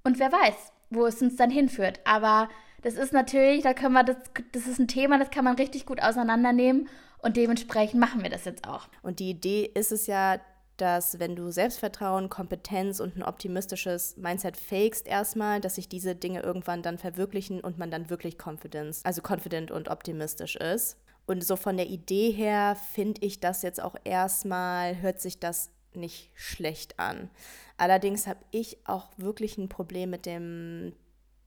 Und 0.04 0.20
wer 0.20 0.32
weiß, 0.32 0.56
wo 0.90 1.06
es 1.06 1.22
uns 1.22 1.36
dann 1.36 1.50
hinführt. 1.50 2.00
Aber 2.06 2.50
das 2.82 2.96
ist 2.96 3.14
natürlich, 3.14 3.64
da 3.64 3.74
können 3.74 3.94
wir 3.94 4.04
das, 4.04 4.18
das 4.52 4.68
ist 4.68 4.80
ein 4.80 4.88
Thema, 4.88 5.20
das 5.20 5.32
kann 5.32 5.46
man 5.46 5.56
richtig 5.56 5.86
gut 5.86 6.02
auseinandernehmen 6.02 6.88
und 7.20 7.38
dementsprechend 7.38 8.00
machen 8.00 8.24
wir 8.24 8.30
das 8.30 8.46
jetzt 8.46 8.68
auch. 8.68 8.88
Und 9.02 9.20
die 9.20 9.30
Idee 9.30 9.70
ist 9.74 9.92
es 9.92 10.08
ja, 10.08 10.40
dass 10.78 11.20
wenn 11.20 11.36
du 11.36 11.52
Selbstvertrauen, 11.52 12.30
Kompetenz 12.30 13.00
und 13.00 13.16
ein 13.18 13.24
optimistisches 13.24 14.16
Mindset 14.18 14.58
fakest 14.58 15.08
erstmal, 15.08 15.60
dass 15.60 15.76
sich 15.76 15.90
diese 15.90 16.16
Dinge 16.16 16.42
irgendwann 16.42 16.84
dann 16.84 17.00
verwirklichen 17.00 17.62
und 17.62 17.80
man 17.80 17.90
dann 17.90 18.10
wirklich 18.12 18.38
Confidence, 18.38 19.04
also 19.04 19.22
confident 19.28 19.72
und 19.72 19.90
optimistisch 19.90 20.56
ist. 20.56 20.98
Und 21.26 21.44
so 21.44 21.56
von 21.56 21.76
der 21.76 21.88
Idee 21.88 22.32
her 22.32 22.78
finde 22.94 23.26
ich 23.26 23.40
das 23.40 23.64
jetzt 23.64 23.82
auch 23.82 23.96
erstmal, 24.04 25.02
hört 25.02 25.20
sich 25.20 25.40
das 25.40 25.72
nicht 25.94 26.32
schlecht 26.36 27.00
an. 27.00 27.30
Allerdings 27.78 28.28
habe 28.28 28.40
ich 28.52 28.78
auch 28.88 29.10
wirklich 29.18 29.58
ein 29.58 29.68
Problem 29.68 30.12
mit 30.12 30.26
dem 30.26 30.94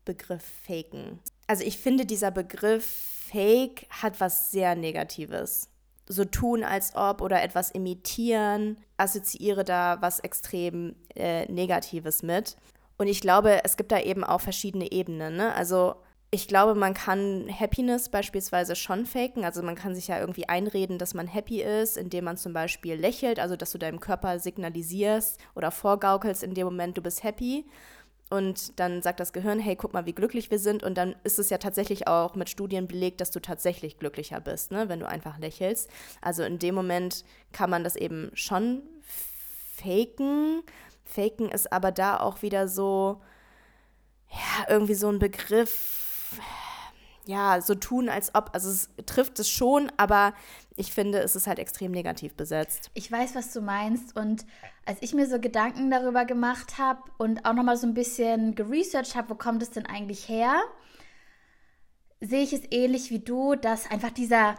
Begriff 0.05 0.45
Faken. 0.67 1.19
Also 1.47 1.65
ich 1.65 1.79
finde, 1.79 2.07
dieser 2.07 2.31
Begriff 2.31 2.85
Fake 3.31 3.87
hat 3.91 4.21
was 4.21 4.51
sehr 4.51 4.75
Negatives 4.75 5.71
so 6.11 6.25
tun, 6.25 6.65
als 6.65 6.97
ob 6.97 7.23
oder 7.23 7.43
etwas 7.43 7.71
imitieren, 7.71 8.77
assoziiere 8.97 9.65
da 9.65 9.99
was 10.01 10.19
extrem 10.19 10.97
äh, 11.15 11.51
Negatives 11.51 12.23
mit. 12.23 12.57
Und 12.99 13.07
ich 13.07 13.21
glaube, 13.21 13.65
es 13.65 13.77
gibt 13.77 13.93
da 13.93 14.01
eben 14.01 14.25
auch 14.25 14.41
verschiedene 14.41 14.91
Ebenen. 14.91 15.37
Ne? 15.37 15.55
Also 15.55 15.95
ich 16.33 16.49
glaube, 16.49 16.75
man 16.75 16.95
kann 16.95 17.49
Happiness 17.49 18.09
beispielsweise 18.09 18.77
schon 18.77 19.07
faken. 19.07 19.45
Also 19.45 19.63
man 19.63 19.77
kann 19.77 19.95
sich 19.95 20.09
ja 20.09 20.19
irgendwie 20.19 20.49
einreden, 20.49 20.99
dass 20.99 21.15
man 21.15 21.29
happy 21.29 21.63
ist, 21.63 21.97
indem 21.97 22.25
man 22.25 22.37
zum 22.37 22.53
Beispiel 22.53 22.95
lächelt, 22.95 23.39
also 23.39 23.57
dass 23.57 23.73
du 23.73 23.79
deinem 23.79 24.01
Körper 24.01 24.39
signalisierst 24.39 25.41
oder 25.55 25.71
vorgaukelst 25.71 26.43
in 26.43 26.55
dem 26.55 26.67
Moment, 26.67 26.99
du 26.99 27.03
bist 27.03 27.23
happy. 27.23 27.65
Und 28.31 28.79
dann 28.79 29.03
sagt 29.03 29.19
das 29.19 29.33
Gehirn, 29.33 29.59
hey, 29.59 29.75
guck 29.75 29.93
mal, 29.93 30.07
wie 30.07 30.13
glücklich 30.13 30.53
wir 30.53 30.61
sind. 30.61 30.85
Und 30.85 30.95
dann 30.97 31.17
ist 31.25 31.41
es 31.41 31.51
ja 31.51 31.59
tatsächlich 31.59 32.07
auch 32.07 32.37
mit 32.37 32.49
Studien 32.49 32.87
belegt, 32.87 33.21
dass 33.21 33.33
du 33.33 33.41
tatsächlich 33.41 33.99
glücklicher 33.99 34.41
bist, 34.41 34.71
ne? 34.71 34.89
wenn 34.89 35.01
du 35.01 35.09
einfach 35.09 35.39
lächelst. 35.39 35.91
Also 36.21 36.45
in 36.45 36.61
dem 36.61 36.77
Moment 36.77 37.25
kann 37.53 37.71
man 37.71 37.83
das 37.83 37.97
eben 37.97 38.31
schon 38.35 38.83
faken. 39.77 40.63
Faken 41.05 41.49
ist 41.49 41.73
aber 41.73 41.91
da 41.91 42.21
auch 42.21 42.43
wieder 42.43 42.69
so, 42.69 43.21
ja, 44.31 44.67
irgendwie 44.69 44.95
so 44.95 45.09
ein 45.09 45.19
Begriff, 45.19 46.39
ja, 47.27 47.61
so 47.61 47.75
tun, 47.75 48.09
als 48.09 48.35
ob, 48.35 48.51
also 48.53 48.71
es 48.71 48.91
trifft 49.07 49.41
es 49.41 49.51
schon, 49.51 49.91
aber 49.97 50.35
ich 50.81 50.95
finde, 50.95 51.19
es 51.19 51.37
ist 51.37 51.47
halt 51.47 51.59
extrem 51.59 51.93
negativ 51.93 52.35
besetzt. 52.35 52.91
Ich 52.95 53.13
weiß, 53.13 53.35
was 53.35 53.53
du 53.53 53.61
meinst. 53.61 54.17
Und 54.17 54.47
als 54.87 54.97
ich 55.03 55.13
mir 55.13 55.27
so 55.27 55.39
Gedanken 55.39 55.91
darüber 55.91 56.25
gemacht 56.25 56.79
habe 56.79 57.03
und 57.19 57.45
auch 57.45 57.53
nochmal 57.53 57.77
so 57.77 57.87
ein 57.87 57.93
bisschen 57.93 58.55
geresearched 58.55 59.15
habe, 59.15 59.29
wo 59.29 59.35
kommt 59.35 59.63
es 59.63 59.71
denn 59.71 59.85
eigentlich 59.85 60.27
her, 60.27 60.59
sehe 62.23 62.43
ich 62.43 62.55
es 62.55 62.63
ähnlich 62.71 63.11
wie 63.11 63.19
du, 63.19 63.57
dass 63.57 63.91
einfach 63.91 64.11
dieser, 64.11 64.55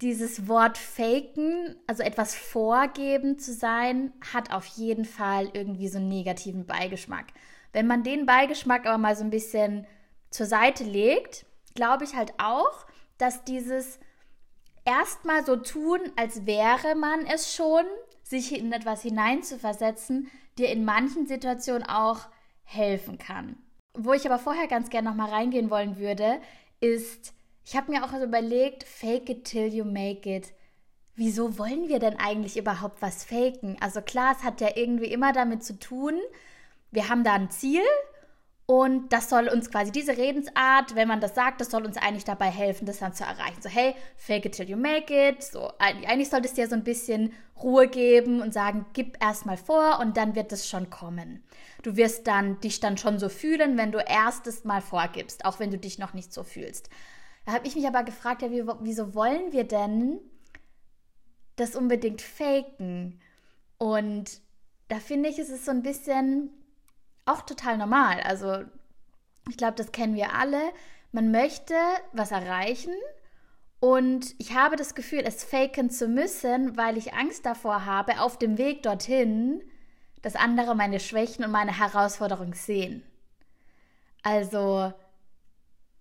dieses 0.00 0.48
Wort 0.48 0.78
faken, 0.78 1.76
also 1.86 2.02
etwas 2.02 2.34
vorgeben 2.34 3.38
zu 3.38 3.52
sein, 3.52 4.14
hat 4.32 4.52
auf 4.52 4.64
jeden 4.64 5.04
Fall 5.04 5.50
irgendwie 5.52 5.88
so 5.88 5.98
einen 5.98 6.08
negativen 6.08 6.64
Beigeschmack. 6.64 7.26
Wenn 7.74 7.86
man 7.86 8.02
den 8.02 8.24
Beigeschmack 8.24 8.86
aber 8.86 8.96
mal 8.96 9.14
so 9.14 9.24
ein 9.24 9.30
bisschen 9.30 9.86
zur 10.30 10.46
Seite 10.46 10.84
legt, 10.84 11.44
glaube 11.74 12.04
ich 12.04 12.14
halt 12.14 12.32
auch, 12.38 12.86
dass 13.18 13.44
dieses 13.44 13.98
erstmal 14.84 15.44
so 15.44 15.56
tun, 15.56 16.00
als 16.16 16.46
wäre 16.46 16.94
man 16.94 17.26
es 17.26 17.54
schon, 17.54 17.84
sich 18.22 18.56
in 18.56 18.72
etwas 18.72 19.02
hineinzuversetzen, 19.02 20.30
dir 20.58 20.68
in 20.70 20.84
manchen 20.84 21.26
Situationen 21.26 21.84
auch 21.84 22.28
helfen 22.64 23.18
kann. 23.18 23.56
Wo 23.94 24.12
ich 24.12 24.24
aber 24.26 24.38
vorher 24.38 24.68
ganz 24.68 24.88
gerne 24.90 25.08
noch 25.08 25.16
mal 25.16 25.30
reingehen 25.30 25.70
wollen 25.70 25.98
würde, 25.98 26.40
ist, 26.80 27.34
ich 27.64 27.76
habe 27.76 27.90
mir 27.90 28.04
auch 28.04 28.12
überlegt, 28.12 28.84
fake 28.84 29.28
it 29.30 29.44
till 29.44 29.66
you 29.66 29.84
make 29.84 30.32
it. 30.32 30.52
Wieso 31.16 31.58
wollen 31.58 31.88
wir 31.88 31.98
denn 31.98 32.18
eigentlich 32.18 32.56
überhaupt 32.56 33.02
was 33.02 33.24
faken? 33.24 33.76
Also 33.80 34.00
klar, 34.00 34.34
es 34.36 34.44
hat 34.44 34.60
ja 34.60 34.70
irgendwie 34.76 35.12
immer 35.12 35.32
damit 35.32 35.64
zu 35.64 35.78
tun, 35.78 36.14
wir 36.92 37.08
haben 37.08 37.24
da 37.24 37.34
ein 37.34 37.50
Ziel, 37.50 37.82
und 38.70 39.12
das 39.12 39.28
soll 39.28 39.48
uns 39.48 39.68
quasi 39.68 39.90
diese 39.90 40.16
Redensart, 40.16 40.94
wenn 40.94 41.08
man 41.08 41.20
das 41.20 41.34
sagt, 41.34 41.60
das 41.60 41.72
soll 41.72 41.84
uns 41.84 41.96
eigentlich 41.96 42.22
dabei 42.22 42.52
helfen, 42.52 42.86
das 42.86 43.00
dann 43.00 43.12
zu 43.12 43.24
erreichen. 43.24 43.60
So, 43.60 43.68
hey, 43.68 43.96
fake 44.16 44.46
it 44.46 44.52
till 44.52 44.70
you 44.70 44.76
make 44.76 45.12
it. 45.12 45.42
So, 45.42 45.72
eigentlich 45.80 46.30
sollte 46.30 46.46
es 46.46 46.54
dir 46.54 46.68
so 46.68 46.76
ein 46.76 46.84
bisschen 46.84 47.32
Ruhe 47.60 47.88
geben 47.88 48.40
und 48.40 48.54
sagen, 48.54 48.86
gib 48.92 49.20
erstmal 49.20 49.56
vor 49.56 49.98
und 49.98 50.16
dann 50.16 50.36
wird 50.36 50.52
es 50.52 50.68
schon 50.68 50.88
kommen. 50.88 51.42
Du 51.82 51.96
wirst 51.96 52.28
dann 52.28 52.60
dich 52.60 52.78
dann 52.78 52.96
schon 52.96 53.18
so 53.18 53.28
fühlen, 53.28 53.76
wenn 53.76 53.90
du 53.90 53.98
erstes 53.98 54.62
Mal 54.62 54.82
vorgibst, 54.82 55.44
auch 55.46 55.58
wenn 55.58 55.72
du 55.72 55.78
dich 55.78 55.98
noch 55.98 56.14
nicht 56.14 56.32
so 56.32 56.44
fühlst. 56.44 56.90
Da 57.46 57.54
habe 57.54 57.66
ich 57.66 57.74
mich 57.74 57.88
aber 57.88 58.04
gefragt, 58.04 58.42
ja, 58.42 58.52
wie, 58.52 58.62
wieso 58.82 59.16
wollen 59.16 59.50
wir 59.50 59.64
denn 59.64 60.20
das 61.56 61.74
unbedingt 61.74 62.22
faken? 62.22 63.20
Und 63.78 64.40
da 64.86 65.00
finde 65.00 65.28
ich, 65.28 65.40
ist 65.40 65.50
es 65.50 65.64
so 65.64 65.72
ein 65.72 65.82
bisschen 65.82 66.52
auch 67.30 67.42
total 67.42 67.78
normal. 67.78 68.20
Also 68.20 68.64
ich 69.48 69.56
glaube, 69.56 69.74
das 69.74 69.92
kennen 69.92 70.14
wir 70.14 70.34
alle. 70.34 70.60
Man 71.12 71.30
möchte 71.30 71.74
was 72.12 72.30
erreichen 72.30 72.92
und 73.80 74.34
ich 74.38 74.54
habe 74.54 74.76
das 74.76 74.94
Gefühl, 74.94 75.22
es 75.24 75.42
faken 75.42 75.90
zu 75.90 76.06
müssen, 76.06 76.76
weil 76.76 76.98
ich 76.98 77.14
Angst 77.14 77.46
davor 77.46 77.86
habe, 77.86 78.20
auf 78.20 78.38
dem 78.38 78.58
Weg 78.58 78.82
dorthin, 78.82 79.62
dass 80.20 80.36
andere 80.36 80.76
meine 80.76 81.00
Schwächen 81.00 81.44
und 81.44 81.50
meine 81.50 81.78
Herausforderungen 81.78 82.52
sehen. 82.52 83.02
Also 84.22 84.92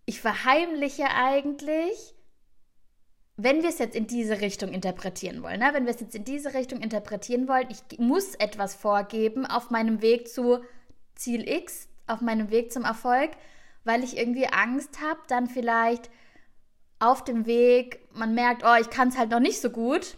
ich 0.06 0.20
verheimliche 0.20 1.06
eigentlich, 1.10 2.16
wenn 3.38 3.62
wir 3.62 3.70
es 3.70 3.80
jetzt 3.80 3.96
in 3.96 4.08
diese 4.08 4.42
Richtung 4.42 4.74
interpretieren 4.74 5.42
wollen, 5.42 5.62
ne? 5.62 5.70
wenn 5.72 5.86
wir 5.86 5.94
es 5.94 6.02
jetzt 6.02 6.16
in 6.16 6.26
diese 6.26 6.54
Richtung 6.54 6.82
interpretieren 6.82 7.48
wollen, 7.48 7.70
ich 7.70 7.98
muss 7.98 8.36
etwas 8.36 8.76
vorgeben 8.76 9.46
auf 9.46 9.70
meinem 9.70 10.02
Weg 10.02 10.28
zu 10.28 10.60
Ziel 11.20 11.48
X 11.48 11.88
auf 12.08 12.22
meinem 12.22 12.50
Weg 12.50 12.72
zum 12.72 12.84
Erfolg, 12.84 13.32
weil 13.84 14.04
ich 14.04 14.18
irgendwie 14.18 14.48
Angst 14.48 15.00
habe, 15.02 15.20
dann 15.28 15.48
vielleicht 15.48 16.10
auf 17.00 17.24
dem 17.24 17.46
Weg, 17.46 18.00
man 18.14 18.34
merkt, 18.34 18.64
oh, 18.66 18.76
ich 18.80 18.90
kann 18.90 19.10
es 19.10 19.18
halt 19.18 19.30
noch 19.30 19.40
nicht 19.40 19.62
so 19.62 19.70
gut, 19.70 20.18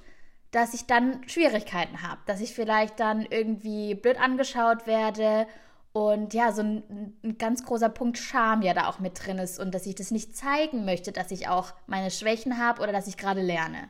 dass 0.51 0.73
ich 0.73 0.85
dann 0.85 1.27
Schwierigkeiten 1.27 2.01
habe, 2.01 2.21
dass 2.25 2.41
ich 2.41 2.53
vielleicht 2.53 2.99
dann 2.99 3.25
irgendwie 3.29 3.95
blöd 3.95 4.19
angeschaut 4.19 4.87
werde 4.87 5.47
und 5.93 6.33
ja, 6.33 6.51
so 6.51 6.61
ein, 6.61 7.13
ein, 7.23 7.37
ganz 7.37 7.65
großer 7.65 7.89
Punkt 7.89 8.17
Scham 8.17 8.61
ja 8.61 8.73
da 8.73 8.87
auch 8.87 8.99
mit 8.99 9.25
drin 9.25 9.39
ist 9.39 9.59
und 9.59 9.73
dass 9.75 9.85
ich 9.85 9.95
das 9.95 10.11
nicht 10.11 10.35
zeigen 10.35 10.85
möchte, 10.85 11.11
dass 11.11 11.31
ich 11.31 11.47
auch 11.47 11.73
meine 11.85 12.11
Schwächen 12.11 12.57
habe 12.57 12.81
oder 12.81 12.91
dass 12.91 13.07
ich 13.07 13.17
gerade 13.17 13.41
lerne. 13.41 13.89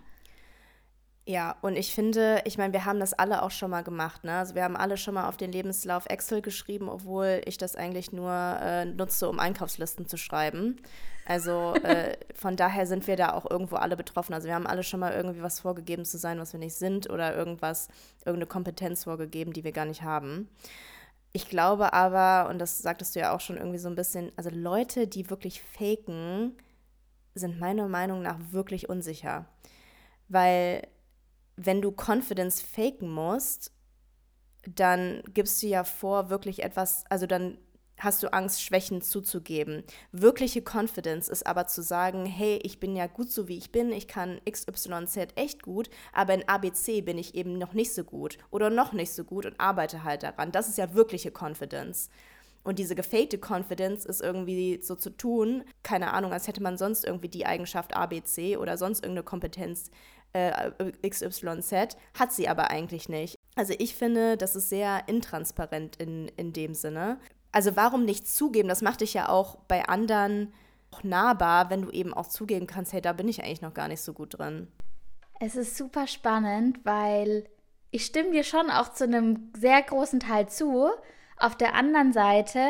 Ja, 1.25 1.55
und 1.61 1.75
ich 1.75 1.93
finde, 1.93 2.41
ich 2.45 2.57
meine, 2.57 2.73
wir 2.73 2.85
haben 2.85 2.99
das 2.99 3.13
alle 3.13 3.43
auch 3.43 3.51
schon 3.51 3.69
mal 3.69 3.83
gemacht. 3.83 4.23
Ne? 4.23 4.33
Also 4.33 4.55
wir 4.55 4.63
haben 4.63 4.75
alle 4.75 4.97
schon 4.97 5.13
mal 5.13 5.27
auf 5.29 5.37
den 5.37 5.51
Lebenslauf 5.51 6.07
Excel 6.07 6.41
geschrieben, 6.41 6.89
obwohl 6.89 7.41
ich 7.45 7.57
das 7.57 7.75
eigentlich 7.75 8.11
nur 8.11 8.31
äh, 8.31 8.85
nutze, 8.85 9.29
um 9.29 9.39
Einkaufslisten 9.39 10.07
zu 10.07 10.17
schreiben. 10.17 10.81
Also 11.25 11.75
äh, 11.83 12.17
von 12.33 12.55
daher 12.55 12.87
sind 12.87 13.05
wir 13.05 13.17
da 13.17 13.33
auch 13.33 13.49
irgendwo 13.49 13.75
alle 13.75 13.95
betroffen. 13.95 14.33
Also 14.33 14.47
wir 14.47 14.55
haben 14.55 14.65
alle 14.65 14.81
schon 14.81 14.99
mal 14.99 15.13
irgendwie 15.13 15.43
was 15.43 15.59
vorgegeben 15.59 16.05
zu 16.05 16.17
sein, 16.17 16.39
was 16.39 16.53
wir 16.53 16.59
nicht 16.59 16.75
sind, 16.75 17.07
oder 17.09 17.35
irgendwas, 17.35 17.89
irgendeine 18.25 18.47
Kompetenz 18.47 19.03
vorgegeben, 19.03 19.53
die 19.53 19.63
wir 19.63 19.73
gar 19.73 19.85
nicht 19.85 20.01
haben. 20.01 20.49
Ich 21.33 21.47
glaube 21.47 21.93
aber, 21.93 22.49
und 22.49 22.57
das 22.59 22.79
sagtest 22.79 23.15
du 23.15 23.19
ja 23.19 23.33
auch 23.33 23.39
schon 23.39 23.57
irgendwie 23.57 23.77
so 23.77 23.89
ein 23.89 23.95
bisschen, 23.95 24.31
also 24.37 24.49
Leute, 24.49 25.07
die 25.07 25.29
wirklich 25.29 25.61
faken, 25.61 26.57
sind 27.35 27.59
meiner 27.59 27.87
Meinung 27.87 28.23
nach 28.23 28.37
wirklich 28.49 28.89
unsicher. 28.89 29.45
Weil 30.27 30.87
wenn 31.55 31.81
du 31.81 31.91
Confidence 31.91 32.61
faken 32.61 33.09
musst, 33.09 33.71
dann 34.63 35.23
gibst 35.33 35.61
du 35.63 35.67
ja 35.67 35.83
vor, 35.83 36.29
wirklich 36.29 36.63
etwas, 36.63 37.03
also 37.09 37.25
dann 37.25 37.57
hast 37.97 38.23
du 38.23 38.33
Angst, 38.33 38.63
Schwächen 38.63 39.01
zuzugeben. 39.01 39.83
Wirkliche 40.11 40.61
Confidence 40.61 41.29
ist 41.29 41.45
aber 41.45 41.67
zu 41.67 41.83
sagen, 41.83 42.25
hey, 42.25 42.59
ich 42.63 42.79
bin 42.79 42.95
ja 42.95 43.07
gut 43.07 43.31
so 43.31 43.47
wie 43.47 43.57
ich 43.57 43.71
bin, 43.71 43.91
ich 43.91 44.07
kann 44.07 44.41
XYZ 44.49 45.17
echt 45.35 45.61
gut, 45.61 45.89
aber 46.11 46.33
in 46.33 46.47
ABC 46.47 47.01
bin 47.01 47.17
ich 47.17 47.35
eben 47.35 47.57
noch 47.57 47.73
nicht 47.73 47.93
so 47.93 48.03
gut 48.03 48.37
oder 48.49 48.69
noch 48.69 48.91
nicht 48.93 49.13
so 49.13 49.23
gut 49.23 49.45
und 49.45 49.59
arbeite 49.59 50.03
halt 50.03 50.23
daran. 50.23 50.51
Das 50.51 50.67
ist 50.67 50.77
ja 50.77 50.93
wirkliche 50.93 51.31
Confidence. 51.31 52.09
Und 52.63 52.77
diese 52.77 52.93
gefakte 52.93 53.39
Confidence 53.39 54.05
ist 54.05 54.21
irgendwie 54.21 54.79
so 54.83 54.95
zu 54.95 55.09
tun, 55.09 55.63
keine 55.81 56.13
Ahnung, 56.13 56.31
als 56.31 56.47
hätte 56.47 56.61
man 56.61 56.77
sonst 56.77 57.05
irgendwie 57.05 57.29
die 57.29 57.45
Eigenschaft 57.45 57.95
ABC 57.95 58.57
oder 58.57 58.77
sonst 58.77 58.99
irgendeine 58.99 59.25
Kompetenz 59.25 59.89
äh, 60.33 60.71
XYZ, 61.07 61.97
hat 62.17 62.31
sie 62.31 62.47
aber 62.47 62.71
eigentlich 62.71 63.09
nicht. 63.09 63.35
Also 63.55 63.73
ich 63.77 63.95
finde, 63.95 64.37
das 64.37 64.55
ist 64.55 64.69
sehr 64.69 65.07
intransparent 65.07 65.97
in, 65.97 66.29
in 66.37 66.53
dem 66.53 66.73
Sinne. 66.73 67.19
Also 67.51 67.75
warum 67.75 68.05
nicht 68.05 68.27
zugeben? 68.27 68.69
Das 68.69 68.81
macht 68.81 69.01
dich 69.01 69.13
ja 69.13 69.29
auch 69.29 69.55
bei 69.67 69.87
anderen 69.87 70.53
nahbar, 71.03 71.69
wenn 71.69 71.81
du 71.81 71.89
eben 71.89 72.13
auch 72.13 72.27
zugeben 72.27 72.67
kannst, 72.67 72.93
hey, 72.93 73.01
da 73.01 73.13
bin 73.13 73.27
ich 73.27 73.43
eigentlich 73.43 73.61
noch 73.61 73.73
gar 73.73 73.87
nicht 73.87 74.01
so 74.01 74.13
gut 74.13 74.37
drin. 74.37 74.67
Es 75.39 75.55
ist 75.55 75.77
super 75.77 76.07
spannend, 76.07 76.79
weil 76.83 77.45
ich 77.89 78.05
stimme 78.05 78.31
dir 78.31 78.43
schon 78.43 78.69
auch 78.69 78.93
zu 78.93 79.05
einem 79.05 79.51
sehr 79.57 79.81
großen 79.81 80.19
Teil 80.19 80.47
zu. 80.47 80.89
Auf 81.37 81.55
der 81.57 81.73
anderen 81.73 82.13
Seite, 82.13 82.61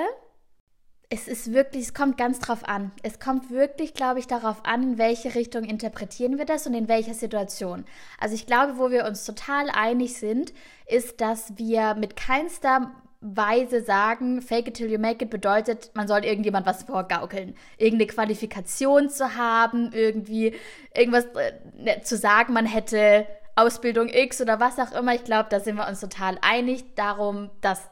es 1.13 1.27
ist 1.27 1.51
wirklich, 1.51 1.83
es 1.83 1.93
kommt 1.93 2.17
ganz 2.17 2.39
drauf 2.39 2.65
an. 2.65 2.93
Es 3.03 3.19
kommt 3.19 3.51
wirklich, 3.51 3.93
glaube 3.93 4.19
ich, 4.19 4.27
darauf 4.27 4.65
an, 4.65 4.81
in 4.81 4.97
welche 4.97 5.35
Richtung 5.35 5.65
interpretieren 5.65 6.37
wir 6.37 6.45
das 6.45 6.65
und 6.65 6.73
in 6.73 6.87
welcher 6.87 7.13
Situation. 7.13 7.83
Also 8.17 8.33
ich 8.33 8.47
glaube, 8.47 8.77
wo 8.77 8.91
wir 8.91 9.05
uns 9.05 9.25
total 9.25 9.69
einig 9.69 10.17
sind, 10.17 10.53
ist, 10.85 11.19
dass 11.19 11.57
wir 11.57 11.95
mit 11.95 12.15
keinster 12.15 12.91
Weise 13.19 13.83
sagen, 13.83 14.41
fake 14.41 14.69
it 14.69 14.73
till 14.75 14.89
you 14.89 14.97
make 14.97 15.23
it 15.25 15.29
bedeutet, 15.29 15.91
man 15.95 16.07
soll 16.07 16.23
irgendjemand 16.23 16.65
was 16.65 16.83
vorgaukeln. 16.83 17.55
Irgendeine 17.77 18.07
Qualifikation 18.07 19.09
zu 19.09 19.35
haben, 19.35 19.91
irgendwie 19.91 20.55
irgendwas 20.95 21.25
äh, 21.35 22.01
zu 22.03 22.15
sagen, 22.15 22.53
man 22.53 22.65
hätte 22.65 23.27
Ausbildung 23.57 24.07
X 24.07 24.39
oder 24.39 24.61
was 24.61 24.79
auch 24.79 24.93
immer. 24.93 25.13
Ich 25.13 25.25
glaube, 25.25 25.49
da 25.49 25.59
sind 25.59 25.75
wir 25.75 25.89
uns 25.89 25.99
total 25.99 26.37
einig 26.41 26.95
darum, 26.95 27.49
dass 27.59 27.89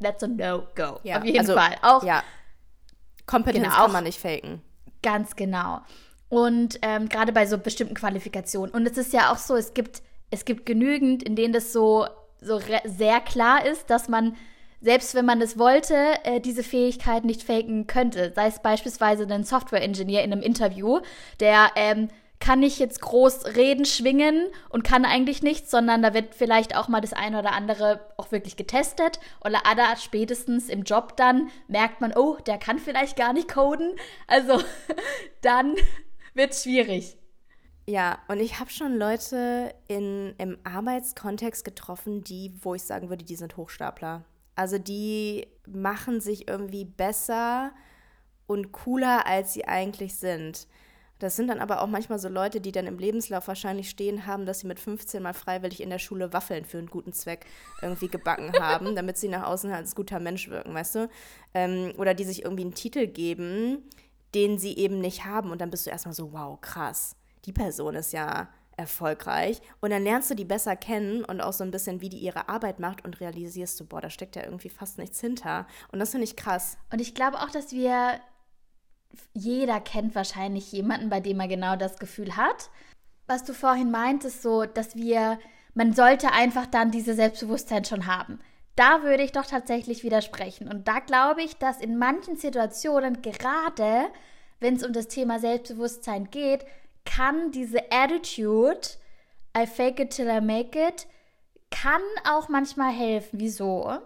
that's 0.00 0.22
a 0.22 0.28
no-go. 0.28 1.00
Ja, 1.02 1.18
Auf 1.18 1.24
jeden 1.24 1.40
also, 1.40 1.54
Fall. 1.54 1.76
Auch 1.82 2.04
Ja. 2.04 2.22
Kompetenz 3.32 3.64
Genau, 3.64 3.74
kann 3.76 3.88
auch- 3.88 3.92
man 3.92 4.04
nicht 4.04 4.20
faken. 4.20 4.62
Ganz 5.02 5.34
genau. 5.34 5.80
Und 6.28 6.78
ähm, 6.82 7.08
gerade 7.08 7.32
bei 7.32 7.46
so 7.46 7.58
bestimmten 7.58 7.94
Qualifikationen. 7.94 8.72
Und 8.74 8.86
es 8.86 8.96
ist 8.96 9.12
ja 9.12 9.32
auch 9.32 9.36
so, 9.38 9.56
es 9.56 9.74
gibt, 9.74 10.02
es 10.30 10.44
gibt 10.44 10.64
genügend, 10.66 11.22
in 11.22 11.34
denen 11.34 11.52
das 11.52 11.72
so, 11.72 12.06
so 12.40 12.60
sehr 12.84 13.20
klar 13.20 13.66
ist, 13.66 13.90
dass 13.90 14.08
man, 14.08 14.36
selbst 14.80 15.14
wenn 15.14 15.24
man 15.26 15.40
es 15.42 15.58
wollte, 15.58 15.94
äh, 16.24 16.40
diese 16.40 16.62
Fähigkeit 16.62 17.24
nicht 17.24 17.42
faken 17.42 17.86
könnte. 17.86 18.32
Sei 18.34 18.46
es 18.46 18.60
beispielsweise 18.60 19.26
ein 19.26 19.44
Software-Engineer 19.44 20.22
in 20.24 20.32
einem 20.32 20.42
Interview, 20.42 21.00
der 21.40 21.70
ähm, 21.76 22.08
kann 22.42 22.58
nicht 22.58 22.80
jetzt 22.80 23.00
groß 23.00 23.54
reden, 23.54 23.84
schwingen 23.84 24.48
und 24.68 24.82
kann 24.82 25.04
eigentlich 25.04 25.44
nichts, 25.44 25.70
sondern 25.70 26.02
da 26.02 26.12
wird 26.12 26.34
vielleicht 26.34 26.76
auch 26.76 26.88
mal 26.88 27.00
das 27.00 27.12
eine 27.12 27.38
oder 27.38 27.52
andere 27.52 28.00
auch 28.16 28.32
wirklich 28.32 28.56
getestet. 28.56 29.20
Oder 29.44 29.64
ada 29.64 29.96
spätestens 29.96 30.68
im 30.68 30.82
Job 30.82 31.16
dann 31.16 31.50
merkt 31.68 32.00
man, 32.00 32.12
oh, 32.16 32.36
der 32.46 32.58
kann 32.58 32.80
vielleicht 32.80 33.16
gar 33.16 33.32
nicht 33.32 33.48
coden. 33.48 33.92
Also 34.26 34.60
dann 35.40 35.76
wird 36.34 36.50
es 36.50 36.64
schwierig. 36.64 37.16
Ja, 37.86 38.18
und 38.26 38.40
ich 38.40 38.58
habe 38.58 38.70
schon 38.70 38.96
Leute 38.96 39.72
in, 39.86 40.34
im 40.38 40.58
Arbeitskontext 40.64 41.64
getroffen, 41.64 42.24
die, 42.24 42.52
wo 42.60 42.74
ich 42.74 42.82
sagen 42.82 43.08
würde, 43.08 43.24
die 43.24 43.36
sind 43.36 43.56
Hochstapler. 43.56 44.24
Also 44.56 44.78
die 44.78 45.46
machen 45.68 46.20
sich 46.20 46.48
irgendwie 46.48 46.84
besser 46.84 47.72
und 48.48 48.72
cooler, 48.72 49.26
als 49.26 49.52
sie 49.52 49.64
eigentlich 49.64 50.16
sind. 50.16 50.66
Das 51.22 51.36
sind 51.36 51.46
dann 51.46 51.60
aber 51.60 51.82
auch 51.82 51.86
manchmal 51.86 52.18
so 52.18 52.28
Leute, 52.28 52.60
die 52.60 52.72
dann 52.72 52.88
im 52.88 52.98
Lebenslauf 52.98 53.46
wahrscheinlich 53.46 53.88
stehen 53.88 54.26
haben, 54.26 54.44
dass 54.44 54.60
sie 54.60 54.66
mit 54.66 54.80
15 54.80 55.22
mal 55.22 55.34
freiwillig 55.34 55.80
in 55.80 55.90
der 55.90 56.00
Schule 56.00 56.32
Waffeln 56.32 56.64
für 56.64 56.78
einen 56.78 56.90
guten 56.90 57.12
Zweck 57.12 57.46
irgendwie 57.80 58.08
gebacken 58.08 58.52
haben, 58.60 58.96
damit 58.96 59.18
sie 59.18 59.28
nach 59.28 59.46
außen 59.46 59.70
als 59.72 59.94
guter 59.94 60.18
Mensch 60.18 60.50
wirken, 60.50 60.74
weißt 60.74 60.96
du? 60.96 61.08
Ähm, 61.54 61.92
oder 61.96 62.14
die 62.14 62.24
sich 62.24 62.44
irgendwie 62.44 62.64
einen 62.64 62.74
Titel 62.74 63.06
geben, 63.06 63.88
den 64.34 64.58
sie 64.58 64.76
eben 64.76 65.00
nicht 65.00 65.24
haben. 65.24 65.52
Und 65.52 65.60
dann 65.60 65.70
bist 65.70 65.86
du 65.86 65.90
erstmal 65.90 66.14
so, 66.14 66.32
wow, 66.32 66.60
krass, 66.60 67.14
die 67.44 67.52
Person 67.52 67.94
ist 67.94 68.12
ja 68.12 68.48
erfolgreich. 68.76 69.60
Und 69.80 69.90
dann 69.90 70.02
lernst 70.02 70.30
du 70.30 70.34
die 70.34 70.44
besser 70.44 70.74
kennen 70.74 71.24
und 71.24 71.40
auch 71.40 71.52
so 71.52 71.62
ein 71.62 71.70
bisschen, 71.70 72.00
wie 72.00 72.08
die 72.08 72.18
ihre 72.18 72.48
Arbeit 72.48 72.80
macht 72.80 73.04
und 73.04 73.20
realisierst 73.20 73.78
du, 73.78 73.84
boah, 73.84 74.00
da 74.00 74.10
steckt 74.10 74.34
ja 74.34 74.42
irgendwie 74.42 74.70
fast 74.70 74.98
nichts 74.98 75.20
hinter. 75.20 75.66
Und 75.92 76.00
das 76.00 76.10
finde 76.10 76.24
ich 76.24 76.34
krass. 76.34 76.76
Und 76.90 77.00
ich 77.00 77.14
glaube 77.14 77.38
auch, 77.40 77.50
dass 77.50 77.70
wir, 77.70 78.18
jeder 79.34 79.80
kennt 79.80 80.14
wahrscheinlich 80.14 80.72
jemanden, 80.72 81.08
bei 81.08 81.20
dem 81.20 81.40
er 81.40 81.48
genau 81.48 81.76
das 81.76 81.98
Gefühl 81.98 82.36
hat. 82.36 82.70
Was 83.26 83.44
du 83.44 83.54
vorhin 83.54 83.90
meintest, 83.90 84.42
so, 84.42 84.64
dass 84.64 84.96
wir, 84.96 85.38
man 85.74 85.92
sollte 85.92 86.32
einfach 86.32 86.66
dann 86.66 86.90
diese 86.90 87.14
Selbstbewusstsein 87.14 87.84
schon 87.84 88.06
haben. 88.06 88.38
Da 88.76 89.02
würde 89.02 89.22
ich 89.22 89.32
doch 89.32 89.46
tatsächlich 89.46 90.02
widersprechen. 90.02 90.68
Und 90.68 90.88
da 90.88 91.00
glaube 91.00 91.42
ich, 91.42 91.56
dass 91.56 91.80
in 91.80 91.98
manchen 91.98 92.36
Situationen, 92.36 93.20
gerade 93.22 94.06
wenn 94.60 94.76
es 94.76 94.84
um 94.84 94.92
das 94.92 95.08
Thema 95.08 95.38
Selbstbewusstsein 95.38 96.30
geht, 96.30 96.64
kann 97.04 97.50
diese 97.52 97.90
Attitude, 97.90 98.80
I 99.56 99.66
fake 99.66 100.00
it 100.00 100.10
till 100.10 100.28
I 100.28 100.40
make 100.40 100.78
it, 100.78 101.06
kann 101.70 102.02
auch 102.28 102.48
manchmal 102.48 102.92
helfen. 102.92 103.40
Wieso? 103.40 103.98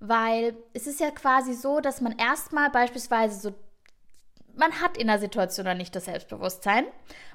Weil 0.00 0.56
es 0.72 0.86
ist 0.86 1.00
ja 1.00 1.10
quasi 1.10 1.54
so, 1.54 1.80
dass 1.80 2.00
man 2.00 2.16
erstmal 2.16 2.70
beispielsweise 2.70 3.40
so, 3.40 3.54
man 4.56 4.80
hat 4.80 4.96
in 4.96 5.06
der 5.06 5.18
Situation 5.18 5.66
noch 5.66 5.74
nicht 5.74 5.94
das 5.94 6.06
Selbstbewusstsein, 6.06 6.84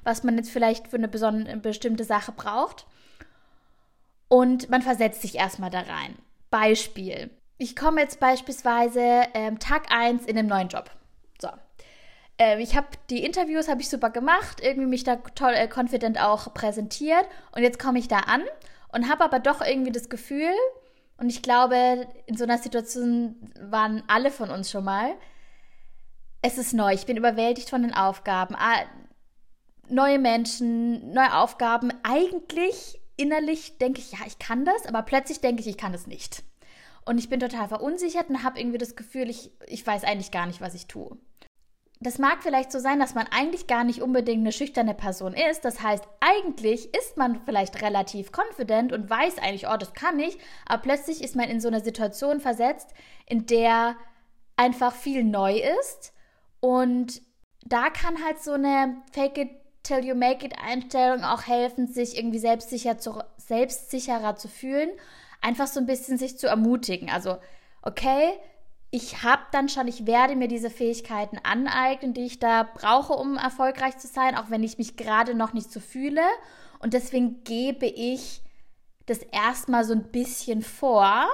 was 0.04 0.24
man 0.24 0.36
jetzt 0.36 0.50
vielleicht 0.50 0.88
für 0.88 0.96
eine, 0.96 1.08
bestimmte 1.08 2.04
Sache 2.04 2.32
braucht. 2.32 2.86
Und 4.28 4.70
man 4.70 4.82
versetzt 4.82 5.22
sich 5.22 5.36
erstmal 5.36 5.70
da 5.70 5.80
rein. 5.80 6.16
Beispiel. 6.50 7.30
Ich 7.58 7.76
komme 7.76 8.00
jetzt 8.00 8.20
beispielsweise 8.20 9.24
ähm, 9.34 9.58
Tag 9.58 9.92
1 9.92 10.24
in 10.26 10.38
einem 10.38 10.48
neuen 10.48 10.68
Job. 10.68 10.90
So. 11.40 11.48
Ähm, 12.38 12.60
ich 12.60 12.76
habe 12.76 12.86
die 13.10 13.24
Interviews, 13.24 13.68
habe 13.68 13.80
ich 13.80 13.88
super 13.88 14.10
gemacht, 14.10 14.60
irgendwie 14.62 14.88
mich 14.88 15.04
da 15.04 15.16
toll, 15.16 15.52
äh, 15.52 15.68
confident 15.68 16.20
auch 16.20 16.54
präsentiert. 16.54 17.26
Und 17.52 17.62
jetzt 17.62 17.78
komme 17.78 17.98
ich 17.98 18.08
da 18.08 18.20
an 18.20 18.42
und 18.92 19.10
habe 19.10 19.24
aber 19.24 19.40
doch 19.40 19.60
irgendwie 19.60 19.92
das 19.92 20.08
Gefühl, 20.08 20.52
und 21.20 21.28
ich 21.28 21.42
glaube, 21.42 22.08
in 22.24 22.36
so 22.38 22.44
einer 22.44 22.56
Situation 22.56 23.36
waren 23.60 24.02
alle 24.06 24.30
von 24.30 24.50
uns 24.50 24.70
schon 24.70 24.84
mal, 24.84 25.10
es 26.42 26.58
ist 26.58 26.72
neu, 26.72 26.92
ich 26.92 27.06
bin 27.06 27.16
überwältigt 27.16 27.70
von 27.70 27.82
den 27.82 27.94
Aufgaben. 27.94 28.54
Ah, 28.56 28.84
Neue 29.90 30.20
Menschen, 30.20 31.12
neue 31.12 31.34
Aufgaben. 31.34 31.92
Eigentlich 32.04 33.00
innerlich 33.16 33.78
denke 33.78 34.00
ich, 34.00 34.12
ja, 34.12 34.18
ich 34.24 34.38
kann 34.38 34.64
das, 34.64 34.86
aber 34.86 35.02
plötzlich 35.02 35.40
denke 35.40 35.62
ich, 35.62 35.66
ich 35.66 35.76
kann 35.76 35.92
es 35.92 36.06
nicht. 36.06 36.44
Und 37.04 37.18
ich 37.18 37.28
bin 37.28 37.40
total 37.40 37.66
verunsichert 37.66 38.28
und 38.28 38.44
habe 38.44 38.60
irgendwie 38.60 38.78
das 38.78 38.94
Gefühl, 38.94 39.28
ich, 39.28 39.50
ich 39.66 39.84
weiß 39.84 40.04
eigentlich 40.04 40.30
gar 40.30 40.46
nicht, 40.46 40.60
was 40.60 40.74
ich 40.74 40.86
tue. 40.86 41.18
Das 41.98 42.18
mag 42.18 42.42
vielleicht 42.42 42.70
so 42.70 42.78
sein, 42.78 43.00
dass 43.00 43.14
man 43.14 43.26
eigentlich 43.30 43.66
gar 43.66 43.82
nicht 43.82 44.00
unbedingt 44.00 44.40
eine 44.40 44.52
schüchterne 44.52 44.94
Person 44.94 45.34
ist. 45.34 45.64
Das 45.64 45.82
heißt, 45.82 46.04
eigentlich 46.20 46.94
ist 46.94 47.16
man 47.16 47.42
vielleicht 47.44 47.82
relativ 47.82 48.30
confident 48.32 48.92
und 48.92 49.10
weiß 49.10 49.38
eigentlich, 49.38 49.68
oh, 49.68 49.76
das 49.76 49.92
kann 49.92 50.18
ich. 50.20 50.38
Aber 50.66 50.82
plötzlich 50.82 51.20
ist 51.20 51.34
man 51.34 51.50
in 51.50 51.60
so 51.60 51.68
einer 51.68 51.80
Situation 51.80 52.40
versetzt, 52.40 52.94
in 53.26 53.44
der 53.46 53.96
einfach 54.56 54.94
viel 54.94 55.24
neu 55.24 55.60
ist. 55.80 56.14
Und 56.60 57.22
da 57.64 57.90
kann 57.90 58.24
halt 58.24 58.42
so 58.42 58.52
eine 58.52 59.02
Fake 59.12 59.38
it 59.38 59.50
till 59.82 60.04
you 60.04 60.14
make 60.14 60.44
it 60.44 60.54
Einstellung 60.62 61.24
auch 61.24 61.46
helfen, 61.46 61.86
sich 61.86 62.16
irgendwie 62.16 62.38
selbstsicher 62.38 62.98
zu, 62.98 63.22
selbstsicherer 63.38 64.36
zu 64.36 64.48
fühlen. 64.48 64.90
Einfach 65.40 65.66
so 65.66 65.80
ein 65.80 65.86
bisschen 65.86 66.18
sich 66.18 66.38
zu 66.38 66.46
ermutigen. 66.46 67.10
Also, 67.10 67.38
okay, 67.82 68.32
ich 68.90 69.22
habe 69.22 69.42
dann 69.52 69.68
schon, 69.68 69.88
ich 69.88 70.06
werde 70.06 70.36
mir 70.36 70.48
diese 70.48 70.68
Fähigkeiten 70.68 71.38
aneignen, 71.42 72.12
die 72.12 72.26
ich 72.26 72.40
da 72.40 72.64
brauche, 72.64 73.12
um 73.12 73.36
erfolgreich 73.36 73.96
zu 73.98 74.08
sein, 74.08 74.36
auch 74.36 74.50
wenn 74.50 74.64
ich 74.64 74.78
mich 74.78 74.96
gerade 74.96 75.34
noch 75.34 75.52
nicht 75.52 75.72
so 75.72 75.80
fühle. 75.80 76.22
Und 76.80 76.92
deswegen 76.92 77.44
gebe 77.44 77.86
ich 77.86 78.42
das 79.06 79.18
erstmal 79.18 79.84
so 79.84 79.92
ein 79.92 80.10
bisschen 80.10 80.62
vor, 80.62 81.26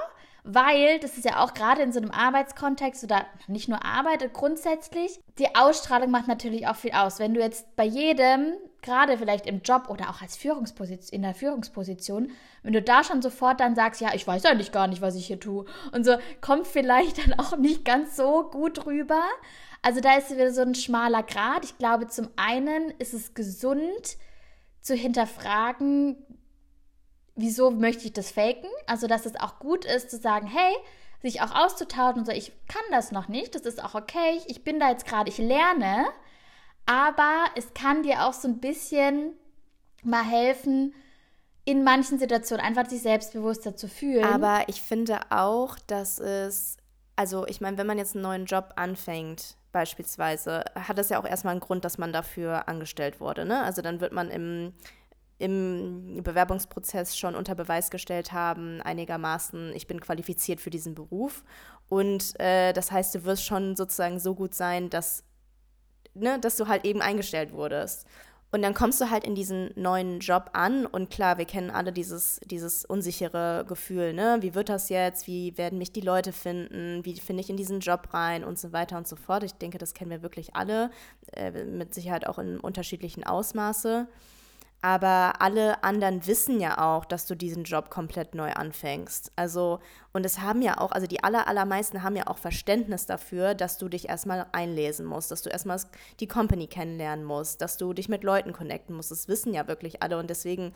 weil 0.47 0.97
das 0.99 1.17
ist 1.17 1.25
ja 1.25 1.43
auch 1.43 1.53
gerade 1.53 1.81
in 1.81 1.91
so 1.91 1.99
einem 1.99 2.11
Arbeitskontext 2.11 3.03
oder 3.03 3.25
nicht 3.47 3.67
nur 3.67 3.83
Arbeit, 3.83 4.33
grundsätzlich, 4.33 5.19
die 5.37 5.55
Ausstrahlung 5.55 6.09
macht 6.09 6.29
natürlich 6.29 6.67
auch 6.67 6.77
viel 6.77 6.93
aus. 6.93 7.19
Wenn 7.19 7.33
du 7.33 7.41
jetzt 7.41 7.75
bei 7.75 7.83
jedem, 7.83 8.53
gerade 8.81 9.17
vielleicht 9.17 9.45
im 9.45 9.61
Job 9.61 9.89
oder 9.89 10.09
auch 10.09 10.21
als 10.21 10.37
Führungsposition, 10.37 11.13
in 11.13 11.21
der 11.23 11.35
Führungsposition, 11.35 12.31
wenn 12.63 12.73
du 12.73 12.81
da 12.81 13.03
schon 13.03 13.21
sofort 13.21 13.59
dann 13.59 13.75
sagst, 13.75 13.99
ja, 13.99 14.13
ich 14.13 14.25
weiß 14.25 14.45
eigentlich 14.45 14.71
gar 14.71 14.87
nicht, 14.87 15.01
was 15.01 15.15
ich 15.15 15.27
hier 15.27 15.39
tue 15.39 15.65
und 15.91 16.05
so, 16.05 16.17
kommt 16.39 16.65
vielleicht 16.65 17.17
dann 17.17 17.37
auch 17.37 17.57
nicht 17.57 17.83
ganz 17.83 18.15
so 18.15 18.49
gut 18.49 18.85
rüber. 18.85 19.21
Also 19.81 19.99
da 19.99 20.15
ist 20.15 20.31
wieder 20.31 20.51
so 20.51 20.61
ein 20.61 20.75
schmaler 20.75 21.23
Grad. 21.23 21.65
Ich 21.65 21.77
glaube, 21.77 22.07
zum 22.07 22.29
einen 22.37 22.91
ist 22.99 23.13
es 23.13 23.33
gesund 23.33 24.17
zu 24.81 24.95
hinterfragen, 24.95 26.15
wieso 27.37 27.71
möchte 27.71 28.05
ich 28.05 28.13
das 28.13 28.31
faken? 28.31 28.69
Also, 28.85 29.07
dass 29.07 29.25
es 29.25 29.39
auch 29.39 29.59
gut 29.59 29.85
ist 29.85 30.11
zu 30.11 30.17
sagen, 30.17 30.47
hey, 30.47 30.75
sich 31.21 31.41
auch 31.41 31.55
auszutauschen 31.55 32.19
und 32.19 32.25
so, 32.25 32.31
ich 32.31 32.51
kann 32.67 32.83
das 32.91 33.11
noch 33.11 33.27
nicht, 33.27 33.55
das 33.55 33.63
ist 33.63 33.83
auch 33.83 33.95
okay, 33.95 34.41
ich 34.47 34.63
bin 34.63 34.79
da 34.79 34.89
jetzt 34.89 35.05
gerade, 35.05 35.29
ich 35.29 35.37
lerne, 35.37 36.05
aber 36.85 37.45
es 37.55 37.73
kann 37.73 38.03
dir 38.03 38.25
auch 38.25 38.33
so 38.33 38.47
ein 38.47 38.59
bisschen 38.59 39.33
mal 40.03 40.23
helfen, 40.23 40.93
in 41.65 41.83
manchen 41.83 42.17
Situationen 42.17 42.65
einfach 42.65 42.89
sich 42.89 43.01
selbstbewusster 43.01 43.75
zu 43.75 43.89
fühlen. 43.89 44.23
Aber 44.23 44.63
ich 44.67 44.81
finde 44.81 45.19
auch, 45.31 45.77
dass 45.87 46.19
es, 46.19 46.77
also 47.15 47.45
ich 47.47 47.59
meine, 47.59 47.77
wenn 47.77 47.87
man 47.87 47.97
jetzt 47.97 48.15
einen 48.15 48.23
neuen 48.23 48.45
Job 48.45 48.73
anfängt, 48.77 49.57
beispielsweise, 49.73 50.63
hat 50.75 50.97
das 50.97 51.09
ja 51.09 51.19
auch 51.19 51.25
erstmal 51.25 51.51
einen 51.51 51.59
Grund, 51.59 51.83
dass 51.83 51.97
man 51.97 52.13
dafür 52.13 52.69
angestellt 52.69 53.19
wurde. 53.19 53.45
Ne? 53.45 53.61
Also 53.61 53.81
dann 53.81 53.99
wird 53.99 54.13
man 54.13 54.29
im, 54.29 54.73
im 55.39 56.21
Bewerbungsprozess 56.23 57.17
schon 57.17 57.35
unter 57.35 57.55
Beweis 57.55 57.91
gestellt 57.91 58.31
haben, 58.31 58.81
einigermaßen, 58.81 59.73
ich 59.75 59.87
bin 59.87 60.01
qualifiziert 60.01 60.61
für 60.61 60.69
diesen 60.69 60.95
Beruf. 60.95 61.43
Und 61.89 62.39
äh, 62.39 62.73
das 62.73 62.91
heißt, 62.91 63.15
du 63.15 63.23
wirst 63.23 63.45
schon 63.45 63.75
sozusagen 63.75 64.19
so 64.19 64.33
gut 64.33 64.53
sein, 64.55 64.89
dass, 64.89 65.23
ne, 66.13 66.39
dass 66.39 66.57
du 66.57 66.67
halt 66.67 66.85
eben 66.85 67.01
eingestellt 67.01 67.53
wurdest. 67.53 68.07
Und 68.49 68.61
dann 68.61 68.73
kommst 68.73 69.01
du 69.01 69.09
halt 69.09 69.25
in 69.25 69.35
diesen 69.35 69.71
neuen 69.75 70.19
Job 70.19 70.51
an 70.53 70.85
und 70.85 71.09
klar, 71.09 71.37
wir 71.37 71.43
kennen 71.43 71.69
alle 71.69 71.91
dieses, 71.91 72.39
dieses 72.45 72.85
unsichere 72.85 73.65
Gefühl, 73.67 74.13
ne? 74.13 74.37
Wie 74.39 74.55
wird 74.55 74.69
das 74.69 74.87
jetzt? 74.87 75.27
Wie 75.27 75.57
werden 75.57 75.77
mich 75.77 75.91
die 75.91 76.01
Leute 76.01 76.31
finden? 76.31 77.03
Wie 77.03 77.19
finde 77.19 77.41
ich 77.41 77.49
in 77.49 77.57
diesen 77.57 77.81
Job 77.81 78.13
rein 78.13 78.45
und 78.45 78.57
so 78.57 78.71
weiter 78.71 78.97
und 78.97 79.05
so 79.05 79.17
fort. 79.17 79.43
Ich 79.43 79.53
denke, 79.55 79.77
das 79.77 79.93
kennen 79.93 80.11
wir 80.11 80.21
wirklich 80.21 80.55
alle, 80.55 80.91
äh, 81.33 81.51
mit 81.65 81.93
Sicherheit 81.93 82.25
auch 82.25 82.39
in 82.39 82.57
unterschiedlichen 82.57 83.25
Ausmaße. 83.25 84.07
Aber 84.81 85.41
alle 85.41 85.83
anderen 85.83 86.27
wissen 86.27 86.59
ja 86.59 86.77
auch, 86.77 87.03
dass 87.05 87.25
du 87.25 87.35
diesen 87.35 87.63
Job 87.63 87.89
komplett 87.89 88.35
neu 88.35 88.51
anfängst. 88.53 89.31
Also, 89.35 89.79
und 90.13 90.23
es 90.25 90.39
haben 90.39 90.61
ja 90.61 90.77
auch, 90.79 90.91
also 90.91 91.07
die 91.07 91.23
aller, 91.23 91.47
allermeisten 91.47 92.03
haben 92.03 92.15
ja 92.15 92.27
auch 92.27 92.37
Verständnis 92.37 93.07
dafür, 93.07 93.55
dass 93.55 93.79
du 93.79 93.89
dich 93.89 94.07
erstmal 94.07 94.45
einlesen 94.51 95.05
musst, 95.05 95.31
dass 95.31 95.41
du 95.41 95.49
erstmal 95.49 95.79
die 96.19 96.27
Company 96.27 96.67
kennenlernen 96.67 97.25
musst, 97.25 97.61
dass 97.61 97.77
du 97.77 97.93
dich 97.93 98.07
mit 98.07 98.23
Leuten 98.23 98.53
connecten 98.53 98.95
musst. 98.95 99.09
Das 99.09 99.27
wissen 99.27 99.53
ja 99.53 99.67
wirklich 99.67 100.03
alle. 100.03 100.19
Und 100.19 100.29
deswegen 100.29 100.73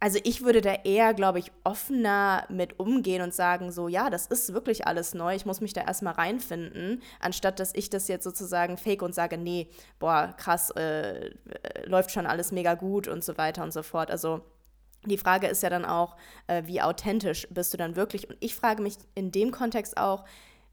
also 0.00 0.18
ich 0.22 0.44
würde 0.44 0.60
da 0.60 0.74
eher, 0.84 1.12
glaube 1.12 1.40
ich, 1.40 1.50
offener 1.64 2.44
mit 2.48 2.78
umgehen 2.78 3.22
und 3.22 3.34
sagen, 3.34 3.72
so, 3.72 3.88
ja, 3.88 4.10
das 4.10 4.26
ist 4.26 4.52
wirklich 4.54 4.86
alles 4.86 5.12
neu, 5.12 5.34
ich 5.34 5.44
muss 5.44 5.60
mich 5.60 5.72
da 5.72 5.80
erstmal 5.80 6.14
reinfinden, 6.14 7.02
anstatt 7.18 7.58
dass 7.58 7.74
ich 7.74 7.90
das 7.90 8.06
jetzt 8.06 8.24
sozusagen 8.24 8.76
fake 8.76 9.02
und 9.02 9.14
sage, 9.14 9.38
nee, 9.38 9.68
boah, 9.98 10.34
krass, 10.36 10.70
äh, 10.70 11.26
äh, 11.26 11.32
läuft 11.86 12.12
schon 12.12 12.26
alles 12.26 12.52
mega 12.52 12.74
gut 12.74 13.08
und 13.08 13.24
so 13.24 13.36
weiter 13.38 13.64
und 13.64 13.72
so 13.72 13.82
fort. 13.82 14.10
Also 14.10 14.42
die 15.04 15.18
Frage 15.18 15.48
ist 15.48 15.62
ja 15.62 15.70
dann 15.70 15.84
auch, 15.84 16.16
äh, 16.46 16.62
wie 16.66 16.80
authentisch 16.80 17.48
bist 17.50 17.72
du 17.72 17.76
dann 17.76 17.96
wirklich? 17.96 18.28
Und 18.28 18.36
ich 18.40 18.54
frage 18.54 18.82
mich 18.82 18.98
in 19.14 19.32
dem 19.32 19.50
Kontext 19.50 19.96
auch, 19.96 20.24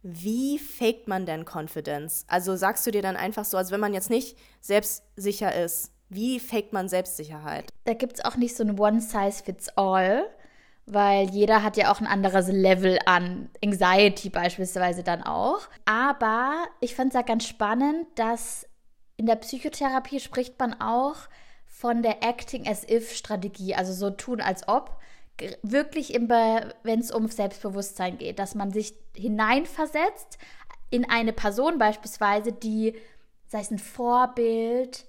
wie 0.03 0.59
faked 0.59 1.07
man 1.07 1.25
denn 1.25 1.45
Confidence? 1.45 2.25
Also 2.27 2.55
sagst 2.55 2.85
du 2.85 2.91
dir 2.91 3.01
dann 3.01 3.15
einfach 3.15 3.43
so, 3.43 3.57
als 3.57 3.71
wenn 3.71 3.79
man 3.79 3.95
jetzt 3.95 4.11
nicht 4.11 4.38
selbstsicher 4.61 5.55
ist, 5.55 5.94
wie 6.10 6.39
faked 6.39 6.74
man 6.74 6.88
Selbstsicherheit? 6.88 7.72
Da 7.86 7.94
gibt 7.94 8.13
es 8.13 8.26
auch 8.26 8.36
nicht 8.36 8.56
so 8.56 8.63
ein 8.63 8.80
One-Size-Fits-All, 8.80 10.30
weil 10.86 11.30
jeder 11.30 11.63
hat 11.63 11.78
ja 11.78 11.91
auch 11.91 12.00
ein 12.00 12.08
anderes 12.08 12.48
Level 12.48 13.00
an 13.06 13.50
Anxiety 13.63 14.30
beispielsweise 14.30 15.04
dann 15.04 15.24
auch. 15.24 15.62
Aber 15.86 16.65
ich 16.80 16.96
fand 16.96 17.10
es 17.10 17.15
ja 17.15 17.22
ganz 17.24 17.48
spannend, 17.48 18.08
dass 18.15 18.68
in 19.18 19.26
der 19.26 19.36
Psychotherapie 19.36 20.20
spricht 20.20 20.60
man 20.60 20.80
auch 20.80 21.15
von 21.65 22.04
der 22.04 22.24
Acting 22.24 22.68
as 22.68 22.88
if 22.88 23.13
Strategie, 23.15 23.76
also 23.76 23.94
so 23.94 24.10
tun 24.10 24.41
als 24.41 24.68
ob, 24.68 24.98
wirklich 25.63 26.13
wenn 26.13 27.00
es 27.00 27.12
um 27.12 27.28
Selbstbewusstsein 27.28 28.18
geht, 28.18 28.39
dass 28.39 28.56
man 28.56 28.72
sich 28.72 28.94
hineinversetzt 29.15 30.38
in 30.89 31.10
eine 31.10 31.34
Person 31.34 31.78
beispielsweise, 31.78 32.54
die, 32.54 32.96
sei 33.48 33.60
es 33.60 33.72
ein 33.72 33.80
Vorbild 33.80 35.06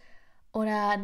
oder 0.57 0.99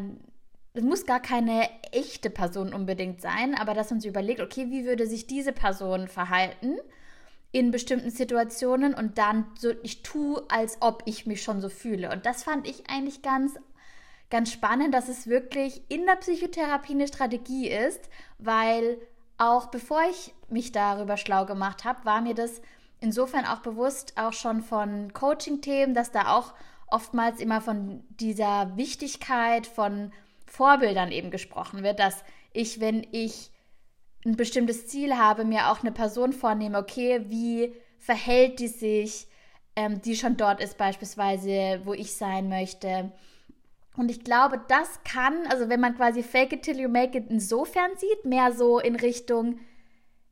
es 0.73 0.83
muss 0.83 1.05
gar 1.05 1.21
keine 1.21 1.69
echte 1.93 2.31
Person 2.31 2.73
unbedingt 2.73 3.21
sein, 3.21 3.55
aber 3.55 3.75
dass 3.75 3.91
man 3.91 4.01
sich 4.01 4.09
überlegt, 4.09 4.41
okay, 4.41 4.71
wie 4.71 4.87
würde 4.87 5.07
sich 5.07 5.27
diese 5.27 5.53
Person 5.53 6.09
verhalten 6.09 6.79
in 7.51 7.71
bestimmten 7.71 8.11
Situationen 8.11 8.95
und 8.95 9.19
dann 9.19 9.45
so, 9.59 9.73
ich 9.83 10.03
tue, 10.03 10.43
als 10.49 10.79
ob 10.81 11.03
ich 11.05 11.27
mich 11.27 11.43
schon 11.43 11.61
so 11.61 11.69
fühle. 11.69 12.11
Und 12.11 12.25
das 12.25 12.45
fand 12.45 12.67
ich 12.67 12.89
eigentlich 12.89 13.21
ganz, 13.21 13.53
ganz 14.31 14.51
spannend, 14.51 14.95
dass 14.95 15.11
es 15.11 15.27
wirklich 15.27 15.83
in 15.91 16.07
der 16.07 16.17
Psychotherapie 16.17 16.95
eine 16.95 17.07
Strategie 17.07 17.69
ist, 17.69 18.09
weil 18.39 18.97
auch 19.37 19.67
bevor 19.67 20.01
ich 20.11 20.33
mich 20.49 20.73
darüber 20.73 21.19
schlau 21.19 21.45
gemacht 21.45 21.85
habe, 21.85 22.07
war 22.07 22.23
mir 22.23 22.35
das 22.35 22.63
insofern 23.01 23.45
auch 23.45 23.59
bewusst, 23.59 24.15
auch 24.17 24.33
schon 24.33 24.63
von 24.63 25.13
Coaching-Themen, 25.13 25.93
dass 25.93 26.11
da 26.11 26.35
auch 26.35 26.55
oftmals 26.93 27.41
immer 27.41 27.61
von 27.61 28.05
dieser 28.11 28.77
Wichtigkeit 28.77 29.67
von 29.67 30.13
Vorbildern 30.47 31.11
eben 31.11 31.31
gesprochen 31.31 31.83
wird, 31.83 31.99
dass 31.99 32.25
ich, 32.53 32.81
wenn 32.81 33.07
ich 33.13 33.51
ein 34.25 34.37
bestimmtes 34.37 34.87
Ziel 34.87 35.17
habe, 35.17 35.45
mir 35.45 35.71
auch 35.71 35.81
eine 35.81 35.93
Person 35.93 36.33
vornehme, 36.33 36.79
okay, 36.79 37.25
wie 37.29 37.75
verhält 37.99 38.61
die 38.61 38.69
sich, 38.69 39.27
ähm, 39.77 40.01
die 40.03 40.17
schon 40.17 40.37
dort 40.37 40.61
ist 40.61 40.77
beispielsweise, 40.77 41.81
wo 41.85 41.95
ich 41.95 42.15
sein 42.15 42.49
möchte. 42.49 43.13
Und 43.97 44.11
ich 44.11 44.25
glaube, 44.25 44.61
das 44.69 45.01
kann, 45.05 45.47
also 45.49 45.69
wenn 45.69 45.81
man 45.81 45.97
quasi 45.97 46.23
Fake 46.23 46.53
it 46.53 46.63
till 46.63 46.79
you 46.79 46.89
make 46.89 47.17
it 47.17 47.31
insofern 47.31 47.91
sieht, 47.97 48.25
mehr 48.25 48.53
so 48.53 48.79
in 48.79 48.97
Richtung, 48.97 49.59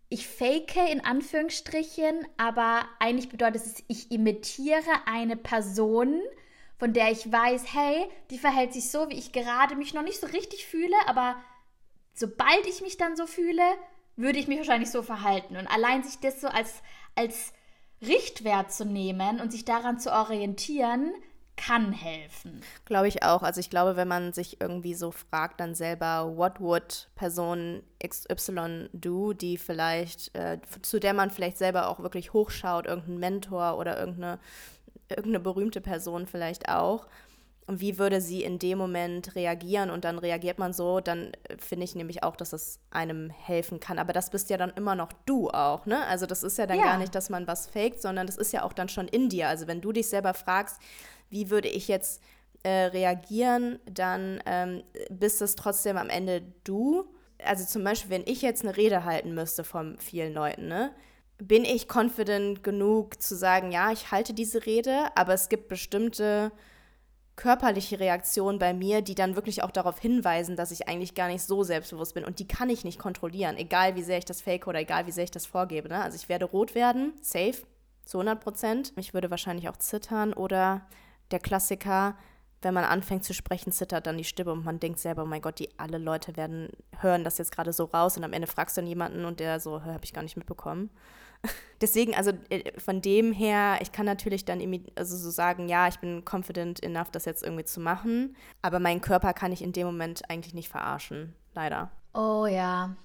ich 0.08 0.26
fake 0.26 0.76
in 0.90 1.04
Anführungsstrichen, 1.04 2.26
aber 2.36 2.82
eigentlich 2.98 3.28
bedeutet 3.28 3.62
es, 3.64 3.84
ich 3.86 4.10
imitiere 4.10 4.90
eine 5.06 5.36
Person, 5.36 6.20
von 6.80 6.94
der 6.94 7.12
ich 7.12 7.30
weiß, 7.30 7.74
hey, 7.74 8.08
die 8.30 8.38
verhält 8.38 8.72
sich 8.72 8.90
so, 8.90 9.10
wie 9.10 9.18
ich 9.18 9.32
gerade 9.32 9.76
mich 9.76 9.92
noch 9.92 10.02
nicht 10.02 10.18
so 10.18 10.26
richtig 10.26 10.66
fühle, 10.66 10.96
aber 11.06 11.36
sobald 12.14 12.66
ich 12.66 12.80
mich 12.80 12.96
dann 12.96 13.16
so 13.16 13.26
fühle, 13.26 13.62
würde 14.16 14.38
ich 14.38 14.48
mich 14.48 14.56
wahrscheinlich 14.56 14.90
so 14.90 15.02
verhalten. 15.02 15.58
Und 15.58 15.66
allein 15.66 16.02
sich 16.02 16.20
das 16.20 16.40
so 16.40 16.48
als, 16.48 16.82
als 17.14 17.52
Richtwert 18.00 18.72
zu 18.72 18.86
nehmen 18.86 19.40
und 19.40 19.52
sich 19.52 19.66
daran 19.66 20.00
zu 20.00 20.10
orientieren, 20.10 21.12
kann 21.56 21.92
helfen. 21.92 22.62
Glaube 22.86 23.08
ich 23.08 23.22
auch. 23.22 23.42
Also 23.42 23.60
ich 23.60 23.68
glaube, 23.68 23.96
wenn 23.96 24.08
man 24.08 24.32
sich 24.32 24.62
irgendwie 24.62 24.94
so 24.94 25.10
fragt, 25.10 25.60
dann 25.60 25.74
selber, 25.74 26.34
what 26.34 26.60
would 26.60 27.10
Person 27.14 27.82
XY 28.02 28.88
do, 28.94 29.34
die 29.34 29.58
vielleicht, 29.58 30.34
äh, 30.34 30.58
zu 30.80 30.98
der 30.98 31.12
man 31.12 31.30
vielleicht 31.30 31.58
selber 31.58 31.88
auch 31.88 32.00
wirklich 32.00 32.32
hochschaut, 32.32 32.86
irgendein 32.86 33.18
Mentor 33.18 33.76
oder 33.76 33.98
irgendeine 33.98 34.38
irgendeine 35.10 35.40
berühmte 35.40 35.80
Person 35.80 36.26
vielleicht 36.26 36.68
auch. 36.68 37.06
Und 37.66 37.80
wie 37.80 37.98
würde 37.98 38.20
sie 38.20 38.42
in 38.42 38.58
dem 38.58 38.78
Moment 38.78 39.36
reagieren? 39.36 39.90
Und 39.90 40.04
dann 40.04 40.18
reagiert 40.18 40.58
man 40.58 40.72
so, 40.72 40.98
dann 40.98 41.30
finde 41.58 41.84
ich 41.84 41.94
nämlich 41.94 42.24
auch, 42.24 42.34
dass 42.34 42.52
es 42.52 42.80
einem 42.90 43.30
helfen 43.30 43.78
kann. 43.78 44.00
Aber 44.00 44.12
das 44.12 44.30
bist 44.30 44.50
ja 44.50 44.56
dann 44.56 44.70
immer 44.70 44.96
noch 44.96 45.12
du 45.24 45.50
auch, 45.50 45.86
ne? 45.86 46.04
Also 46.06 46.26
das 46.26 46.42
ist 46.42 46.58
ja 46.58 46.66
dann 46.66 46.78
ja. 46.78 46.84
gar 46.84 46.98
nicht, 46.98 47.14
dass 47.14 47.30
man 47.30 47.46
was 47.46 47.68
faked, 47.68 48.02
sondern 48.02 48.26
das 48.26 48.36
ist 48.36 48.52
ja 48.52 48.64
auch 48.64 48.72
dann 48.72 48.88
schon 48.88 49.06
in 49.06 49.28
dir. 49.28 49.48
Also 49.48 49.68
wenn 49.68 49.80
du 49.80 49.92
dich 49.92 50.08
selber 50.08 50.34
fragst, 50.34 50.80
wie 51.28 51.48
würde 51.48 51.68
ich 51.68 51.86
jetzt 51.86 52.20
äh, 52.64 52.86
reagieren, 52.86 53.78
dann 53.88 54.42
ähm, 54.46 54.82
bist 55.08 55.40
es 55.40 55.54
trotzdem 55.54 55.96
am 55.96 56.10
Ende 56.10 56.42
du. 56.64 57.04
Also 57.44 57.64
zum 57.64 57.84
Beispiel, 57.84 58.10
wenn 58.10 58.24
ich 58.26 58.42
jetzt 58.42 58.64
eine 58.64 58.76
Rede 58.76 59.04
halten 59.04 59.32
müsste 59.32 59.62
von 59.62 59.96
vielen 59.98 60.34
Leuten, 60.34 60.66
ne? 60.66 60.90
Bin 61.42 61.64
ich 61.64 61.88
confident 61.92 62.62
genug 62.62 63.20
zu 63.22 63.34
sagen, 63.34 63.72
ja, 63.72 63.92
ich 63.92 64.10
halte 64.10 64.34
diese 64.34 64.66
Rede, 64.66 65.08
aber 65.14 65.34
es 65.34 65.48
gibt 65.48 65.68
bestimmte 65.68 66.52
körperliche 67.36 67.98
Reaktionen 67.98 68.58
bei 68.58 68.74
mir, 68.74 69.00
die 69.00 69.14
dann 69.14 69.34
wirklich 69.34 69.62
auch 69.62 69.70
darauf 69.70 69.98
hinweisen, 69.98 70.56
dass 70.56 70.70
ich 70.70 70.88
eigentlich 70.88 71.14
gar 71.14 71.28
nicht 71.28 71.42
so 71.42 71.62
selbstbewusst 71.62 72.14
bin. 72.14 72.24
Und 72.24 72.38
die 72.38 72.46
kann 72.46 72.68
ich 72.68 72.84
nicht 72.84 72.98
kontrollieren, 72.98 73.56
egal 73.56 73.96
wie 73.96 74.02
sehr 74.02 74.18
ich 74.18 74.26
das 74.26 74.42
fake 74.42 74.66
oder 74.66 74.80
egal 74.80 75.06
wie 75.06 75.12
sehr 75.12 75.24
ich 75.24 75.30
das 75.30 75.46
vorgebe. 75.46 75.88
Ne? 75.88 76.02
Also 76.02 76.16
ich 76.16 76.28
werde 76.28 76.44
rot 76.44 76.74
werden, 76.74 77.14
safe, 77.22 77.62
zu 78.04 78.18
100 78.18 78.40
Prozent. 78.40 78.92
Ich 78.96 79.14
würde 79.14 79.30
wahrscheinlich 79.30 79.70
auch 79.70 79.76
zittern 79.76 80.34
oder 80.34 80.82
der 81.30 81.38
Klassiker, 81.38 82.16
wenn 82.60 82.74
man 82.74 82.84
anfängt 82.84 83.24
zu 83.24 83.32
sprechen, 83.32 83.72
zittert 83.72 84.06
dann 84.06 84.18
die 84.18 84.24
Stimme 84.24 84.52
und 84.52 84.64
man 84.64 84.80
denkt 84.80 84.98
selber, 84.98 85.22
oh 85.22 85.26
mein 85.26 85.40
Gott, 85.40 85.58
die 85.60 85.70
alle 85.78 85.96
Leute 85.96 86.36
werden 86.36 86.68
hören 86.98 87.24
das 87.24 87.38
jetzt 87.38 87.52
gerade 87.52 87.72
so 87.72 87.84
raus 87.84 88.18
und 88.18 88.24
am 88.24 88.34
Ende 88.34 88.48
fragst 88.48 88.76
du 88.76 88.82
dann 88.82 88.88
jemanden 88.88 89.24
und 89.24 89.40
der 89.40 89.60
so, 89.60 89.82
habe 89.82 90.04
ich 90.04 90.12
gar 90.12 90.22
nicht 90.22 90.36
mitbekommen. 90.36 90.90
Deswegen, 91.80 92.14
also 92.14 92.32
äh, 92.50 92.78
von 92.78 93.00
dem 93.00 93.32
her, 93.32 93.78
ich 93.80 93.92
kann 93.92 94.04
natürlich 94.04 94.44
dann 94.44 94.60
also 94.96 95.16
so 95.16 95.30
sagen, 95.30 95.68
ja, 95.68 95.88
ich 95.88 95.98
bin 95.98 96.24
confident 96.30 96.82
enough, 96.82 97.10
das 97.10 97.24
jetzt 97.24 97.42
irgendwie 97.42 97.64
zu 97.64 97.80
machen, 97.80 98.36
aber 98.60 98.80
meinen 98.80 99.00
Körper 99.00 99.32
kann 99.32 99.52
ich 99.52 99.62
in 99.62 99.72
dem 99.72 99.86
Moment 99.86 100.28
eigentlich 100.28 100.52
nicht 100.52 100.68
verarschen, 100.68 101.34
leider. 101.54 101.90
Oh 102.12 102.46
ja. 102.46 102.96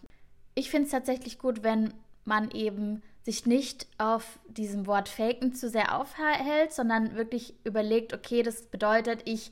Ich 0.55 0.69
finde 0.69 0.85
es 0.85 0.91
tatsächlich 0.91 1.39
gut, 1.39 1.63
wenn 1.63 1.93
man 2.25 2.51
eben 2.51 3.01
sich 3.23 3.45
nicht 3.45 3.87
auf 3.97 4.39
diesem 4.47 4.87
Wort 4.87 5.09
faken 5.09 5.53
zu 5.53 5.69
sehr 5.69 5.99
aufhält, 5.99 6.73
sondern 6.73 7.15
wirklich 7.15 7.55
überlegt, 7.63 8.13
okay, 8.13 8.43
das 8.43 8.63
bedeutet, 8.63 9.21
ich 9.25 9.51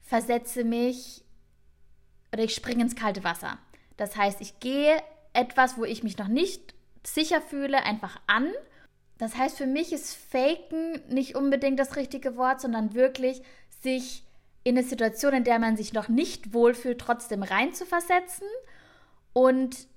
versetze 0.00 0.64
mich 0.64 1.24
oder 2.32 2.42
ich 2.42 2.54
springe 2.54 2.82
ins 2.82 2.96
kalte 2.96 3.22
Wasser. 3.22 3.58
Das 3.96 4.16
heißt, 4.16 4.40
ich 4.40 4.58
gehe 4.60 4.96
etwas, 5.32 5.76
wo 5.78 5.84
ich 5.84 6.02
mich 6.02 6.18
noch 6.18 6.28
nicht 6.28 6.74
sicher 7.02 7.40
fühle, 7.40 7.82
einfach 7.84 8.20
an. 8.26 8.48
Das 9.18 9.36
heißt, 9.36 9.58
für 9.58 9.66
mich 9.66 9.92
ist 9.92 10.16
Faken 10.16 11.00
nicht 11.08 11.34
unbedingt 11.34 11.78
das 11.78 11.96
richtige 11.96 12.36
Wort, 12.36 12.60
sondern 12.60 12.94
wirklich 12.94 13.42
sich 13.82 14.24
in 14.64 14.76
eine 14.76 14.86
Situation, 14.86 15.32
in 15.32 15.44
der 15.44 15.58
man 15.58 15.76
sich 15.76 15.92
noch 15.92 16.08
nicht 16.08 16.52
wohlfühlt, 16.52 17.00
trotzdem 17.00 17.42
reinzuversetzen 17.42 18.46
und 19.32 19.88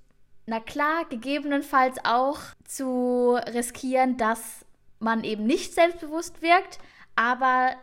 na 0.46 0.60
klar, 0.60 1.06
gegebenenfalls 1.08 1.96
auch 2.04 2.38
zu 2.64 3.38
riskieren, 3.54 4.18
dass 4.18 4.66
man 4.98 5.24
eben 5.24 5.44
nicht 5.46 5.72
selbstbewusst 5.72 6.42
wirkt, 6.42 6.78
aber 7.16 7.74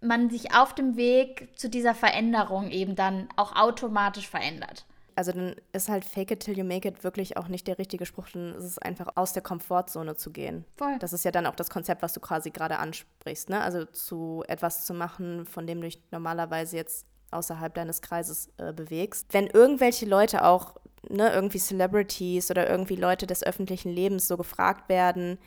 man 0.00 0.30
sich 0.30 0.54
auf 0.54 0.74
dem 0.74 0.96
Weg 0.96 1.48
zu 1.56 1.68
dieser 1.68 1.94
Veränderung 1.94 2.70
eben 2.70 2.94
dann 2.94 3.28
auch 3.36 3.56
automatisch 3.56 4.28
verändert 4.28 4.84
also 5.16 5.32
dann 5.32 5.56
ist 5.72 5.88
halt 5.88 6.04
fake 6.04 6.32
it 6.32 6.40
till 6.40 6.56
you 6.56 6.64
make 6.64 6.88
it 6.88 7.04
wirklich 7.04 7.36
auch 7.36 7.48
nicht 7.48 7.66
der 7.66 7.78
richtige 7.78 8.06
Spruch, 8.06 8.28
dann 8.30 8.54
ist 8.54 8.64
es 8.64 8.78
einfach 8.78 9.08
aus 9.16 9.32
der 9.32 9.42
Komfortzone 9.42 10.16
zu 10.16 10.30
gehen. 10.30 10.64
Voll. 10.76 10.96
Das 10.98 11.12
ist 11.12 11.24
ja 11.24 11.30
dann 11.30 11.46
auch 11.46 11.54
das 11.54 11.70
Konzept, 11.70 12.02
was 12.02 12.12
du 12.12 12.20
quasi 12.20 12.50
gerade 12.50 12.78
ansprichst, 12.78 13.48
ne? 13.48 13.60
Also 13.60 13.84
zu 13.84 14.44
etwas 14.48 14.86
zu 14.86 14.94
machen, 14.94 15.46
von 15.46 15.66
dem 15.66 15.80
du 15.80 15.86
dich 15.86 16.02
normalerweise 16.10 16.76
jetzt 16.76 17.06
außerhalb 17.30 17.74
deines 17.74 18.00
Kreises 18.00 18.48
äh, 18.58 18.72
bewegst. 18.72 19.26
Wenn 19.32 19.46
irgendwelche 19.48 20.06
Leute 20.06 20.44
auch, 20.44 20.76
ne, 21.08 21.32
irgendwie 21.32 21.58
Celebrities 21.58 22.50
oder 22.50 22.68
irgendwie 22.68 22.96
Leute 22.96 23.26
des 23.26 23.42
öffentlichen 23.42 23.90
Lebens 23.90 24.28
so 24.28 24.36
gefragt 24.36 24.88
werden, 24.88 25.38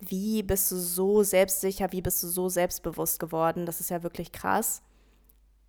wie 0.00 0.42
bist 0.42 0.70
du 0.72 0.76
so 0.76 1.22
selbstsicher, 1.22 1.92
wie 1.92 2.02
bist 2.02 2.22
du 2.22 2.28
so 2.28 2.48
selbstbewusst 2.48 3.20
geworden, 3.20 3.66
das 3.66 3.80
ist 3.80 3.90
ja 3.90 4.02
wirklich 4.02 4.32
krass. 4.32 4.82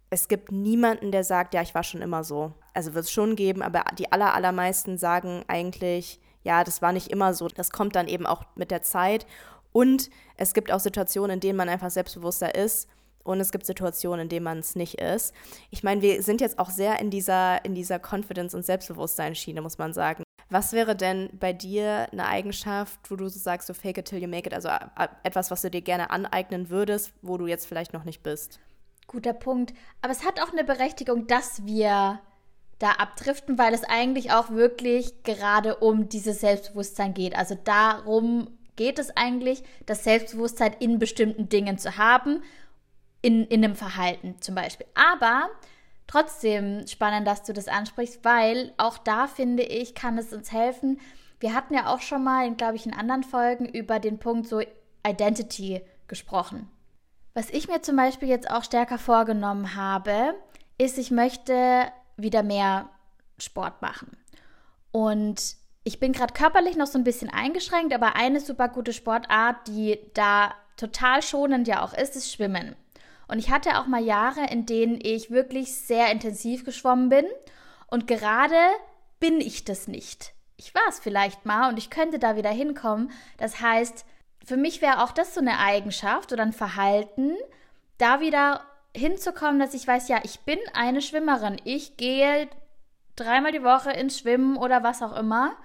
Es 0.10 0.28
gibt 0.28 0.52
niemanden, 0.52 1.12
der 1.12 1.24
sagt, 1.24 1.54
ja, 1.54 1.62
ich 1.62 1.76
war 1.76 1.84
schon 1.84 2.02
immer 2.02 2.24
so. 2.24 2.54
Also 2.76 2.94
wird 2.94 3.06
es 3.06 3.12
schon 3.12 3.36
geben, 3.36 3.62
aber 3.62 3.86
die 3.98 4.12
aller, 4.12 4.34
allermeisten 4.34 4.98
sagen 4.98 5.44
eigentlich, 5.48 6.20
ja, 6.44 6.64
das 6.64 6.82
war 6.82 6.92
nicht 6.92 7.08
immer 7.08 7.34
so. 7.34 7.48
Das 7.48 7.72
kommt 7.72 7.96
dann 7.96 8.08
eben 8.08 8.26
auch 8.26 8.44
mit 8.56 8.70
der 8.70 8.84
Zeit. 8.84 9.26
Und 9.72 10.10
es 10.38 10.54
gibt 10.54 10.72
auch 10.72 10.80
Situationen, 10.80 11.36
in 11.36 11.40
denen 11.40 11.58
man 11.58 11.70
einfach 11.70 11.90
selbstbewusster 11.90 12.54
ist. 12.54 12.88
Und 13.24 13.40
es 13.40 13.52
gibt 13.52 13.66
Situationen, 13.66 14.24
in 14.24 14.30
denen 14.30 14.44
man 14.44 14.60
es 14.60 14.76
nicht 14.76 15.02
ist. 15.02 15.34
Ich 15.72 15.84
meine, 15.84 16.02
wir 16.04 16.22
sind 16.22 16.42
jetzt 16.42 16.60
auch 16.60 16.70
sehr 16.70 17.00
in 17.00 17.10
dieser, 17.10 17.66
in 17.66 17.74
dieser 17.74 17.98
Confidence- 17.98 18.54
und 18.54 18.64
Selbstbewusstseinsschiene, 18.64 19.62
muss 19.62 19.80
man 19.80 19.94
sagen. 19.94 20.24
Was 20.50 20.74
wäre 20.74 20.96
denn 20.96 21.30
bei 21.34 21.52
dir 21.54 22.08
eine 22.12 22.28
Eigenschaft, 22.28 23.00
wo 23.10 23.16
du 23.16 23.28
so 23.28 23.40
sagst, 23.40 23.68
so 23.68 23.74
fake 23.74 23.98
it 23.98 24.06
till 24.06 24.22
you 24.22 24.28
make 24.28 24.48
it, 24.48 24.54
also 24.54 24.68
äh, 24.68 25.08
etwas, 25.24 25.50
was 25.50 25.64
du 25.64 25.72
dir 25.72 25.82
gerne 25.82 26.12
aneignen 26.12 26.70
würdest, 26.70 27.14
wo 27.24 27.38
du 27.38 27.48
jetzt 27.48 27.66
vielleicht 27.66 27.94
noch 27.94 28.04
nicht 28.04 28.22
bist? 28.22 28.60
Guter 29.08 29.34
Punkt. 29.34 29.74
Aber 30.02 30.12
es 30.12 30.24
hat 30.24 30.40
auch 30.40 30.52
eine 30.52 30.64
Berechtigung, 30.64 31.26
dass 31.26 31.66
wir 31.66 32.20
da 32.80 32.92
abdriften, 32.92 33.58
weil 33.58 33.74
es 33.74 33.84
eigentlich 33.84 34.32
auch 34.32 34.50
wirklich 34.50 35.24
gerade 35.24 35.78
um 35.78 36.10
dieses 36.10 36.42
Selbstbewusstsein 36.42 37.14
geht. 37.14 37.36
Also 37.36 37.56
darum 37.56 38.50
geht 38.76 39.00
es 39.00 39.16
eigentlich, 39.16 39.64
das 39.86 40.04
Selbstbewusstsein 40.04 40.76
in 40.80 41.00
bestimmten 41.00 41.48
Dingen 41.48 41.78
zu 41.78 41.98
haben, 41.98 42.44
in, 43.22 43.46
in 43.48 43.64
einem 43.64 43.76
Verhalten 43.76 44.36
zum 44.42 44.56
Beispiel. 44.56 44.88
Aber 44.94 45.50
trotzdem 46.08 46.86
spannend, 46.88 47.28
dass 47.28 47.44
du 47.44 47.54
das 47.54 47.68
ansprichst, 47.68 48.24
weil 48.24 48.74
auch 48.78 48.98
da 48.98 49.28
finde 49.28 49.64
ich, 49.64 49.96
kann 49.96 50.18
es 50.18 50.34
uns 50.34 50.52
helfen. 50.52 51.00
Wir 51.40 51.54
hatten 51.54 51.74
ja 51.74 51.88
auch 51.88 52.02
schon 52.02 52.24
mal, 52.24 52.54
glaube 52.56 52.76
ich, 52.76 52.86
in 52.86 52.94
anderen 52.94 53.24
Folgen 53.24 53.66
über 53.66 54.00
den 54.00 54.20
Punkt 54.20 54.48
so 54.48 54.62
Identity 55.06 55.82
gesprochen. 56.08 56.70
Was 57.34 57.50
ich 57.50 57.68
mir 57.68 57.82
zum 57.82 57.96
Beispiel 57.96 58.30
jetzt 58.30 58.50
auch 58.50 58.64
stärker 58.64 58.98
vorgenommen 58.98 59.76
habe, 59.76 60.36
ist, 60.78 60.98
ich 60.98 61.12
möchte 61.12 61.86
wieder 62.18 62.44
mehr 62.44 62.90
Sport 63.38 63.82
machen. 63.82 64.18
Und 64.92 65.56
ich 65.84 66.00
bin 66.00 66.14
gerade 66.14 66.34
körperlich 66.34 66.78
noch 66.78 66.88
so 66.88 66.98
ein 66.98 67.04
bisschen 67.04 67.30
eingeschränkt, 67.30 67.94
aber 67.94 68.16
eine 68.16 68.40
super 68.40 68.70
gute 68.70 68.94
Sportart, 68.94 69.68
die 69.68 70.00
da 70.14 70.54
total 70.78 71.22
schonend 71.22 71.68
ja 71.68 71.84
auch 71.84 71.94
ist, 71.94 72.16
ist 72.16 72.34
Schwimmen. 72.34 72.76
Und 73.28 73.40
ich 73.40 73.50
hatte 73.50 73.80
auch 73.80 73.88
mal 73.88 74.04
Jahre, 74.04 74.48
in 74.52 74.66
denen 74.66 75.00
ich 75.02 75.32
wirklich 75.32 75.76
sehr 75.76 76.12
intensiv 76.12 76.64
geschwommen 76.64 77.10
bin. 77.10 77.26
Und 77.88 78.08
gerade 78.08 78.58
bin 79.20 79.42
ich 79.42 79.66
das 79.66 79.88
nicht. 79.88 80.34
Ich 80.58 80.74
war 80.74 80.88
es 80.90 81.00
vielleicht 81.00 81.46
mal 81.46 81.70
und 81.70 81.78
ich 81.78 81.90
könnte 81.90 82.20
da 82.20 82.36
wieder 82.36 82.52
hinkommen. 82.52 83.12
Das 83.38 83.62
heißt, 83.62 84.06
für 84.46 84.58
mich 84.58 84.82
wäre 84.82 85.04
auch 85.04 85.12
das 85.12 85.34
so 85.34 85.42
eine 85.42 85.60
Eigenschaft 85.60 86.32
oder 86.32 86.44
ein 86.44 86.54
Verhalten, 86.54 87.34
da 87.98 88.20
wieder 88.20 88.62
hinzukommen, 88.96 89.60
dass 89.60 89.74
ich 89.74 89.88
weiß, 89.88 90.08
ja, 90.08 90.20
ich 90.24 90.40
bin 90.42 90.58
eine 90.74 91.02
Schwimmerin. 91.02 91.58
Ich 91.64 91.98
gehe 91.98 92.48
dreimal 93.16 93.52
die 93.52 93.64
Woche 93.64 93.92
ins 93.92 94.20
Schwimmen 94.20 94.58
oder 94.58 94.84
was 94.84 95.02
auch 95.02 95.16
immer. 95.16 95.56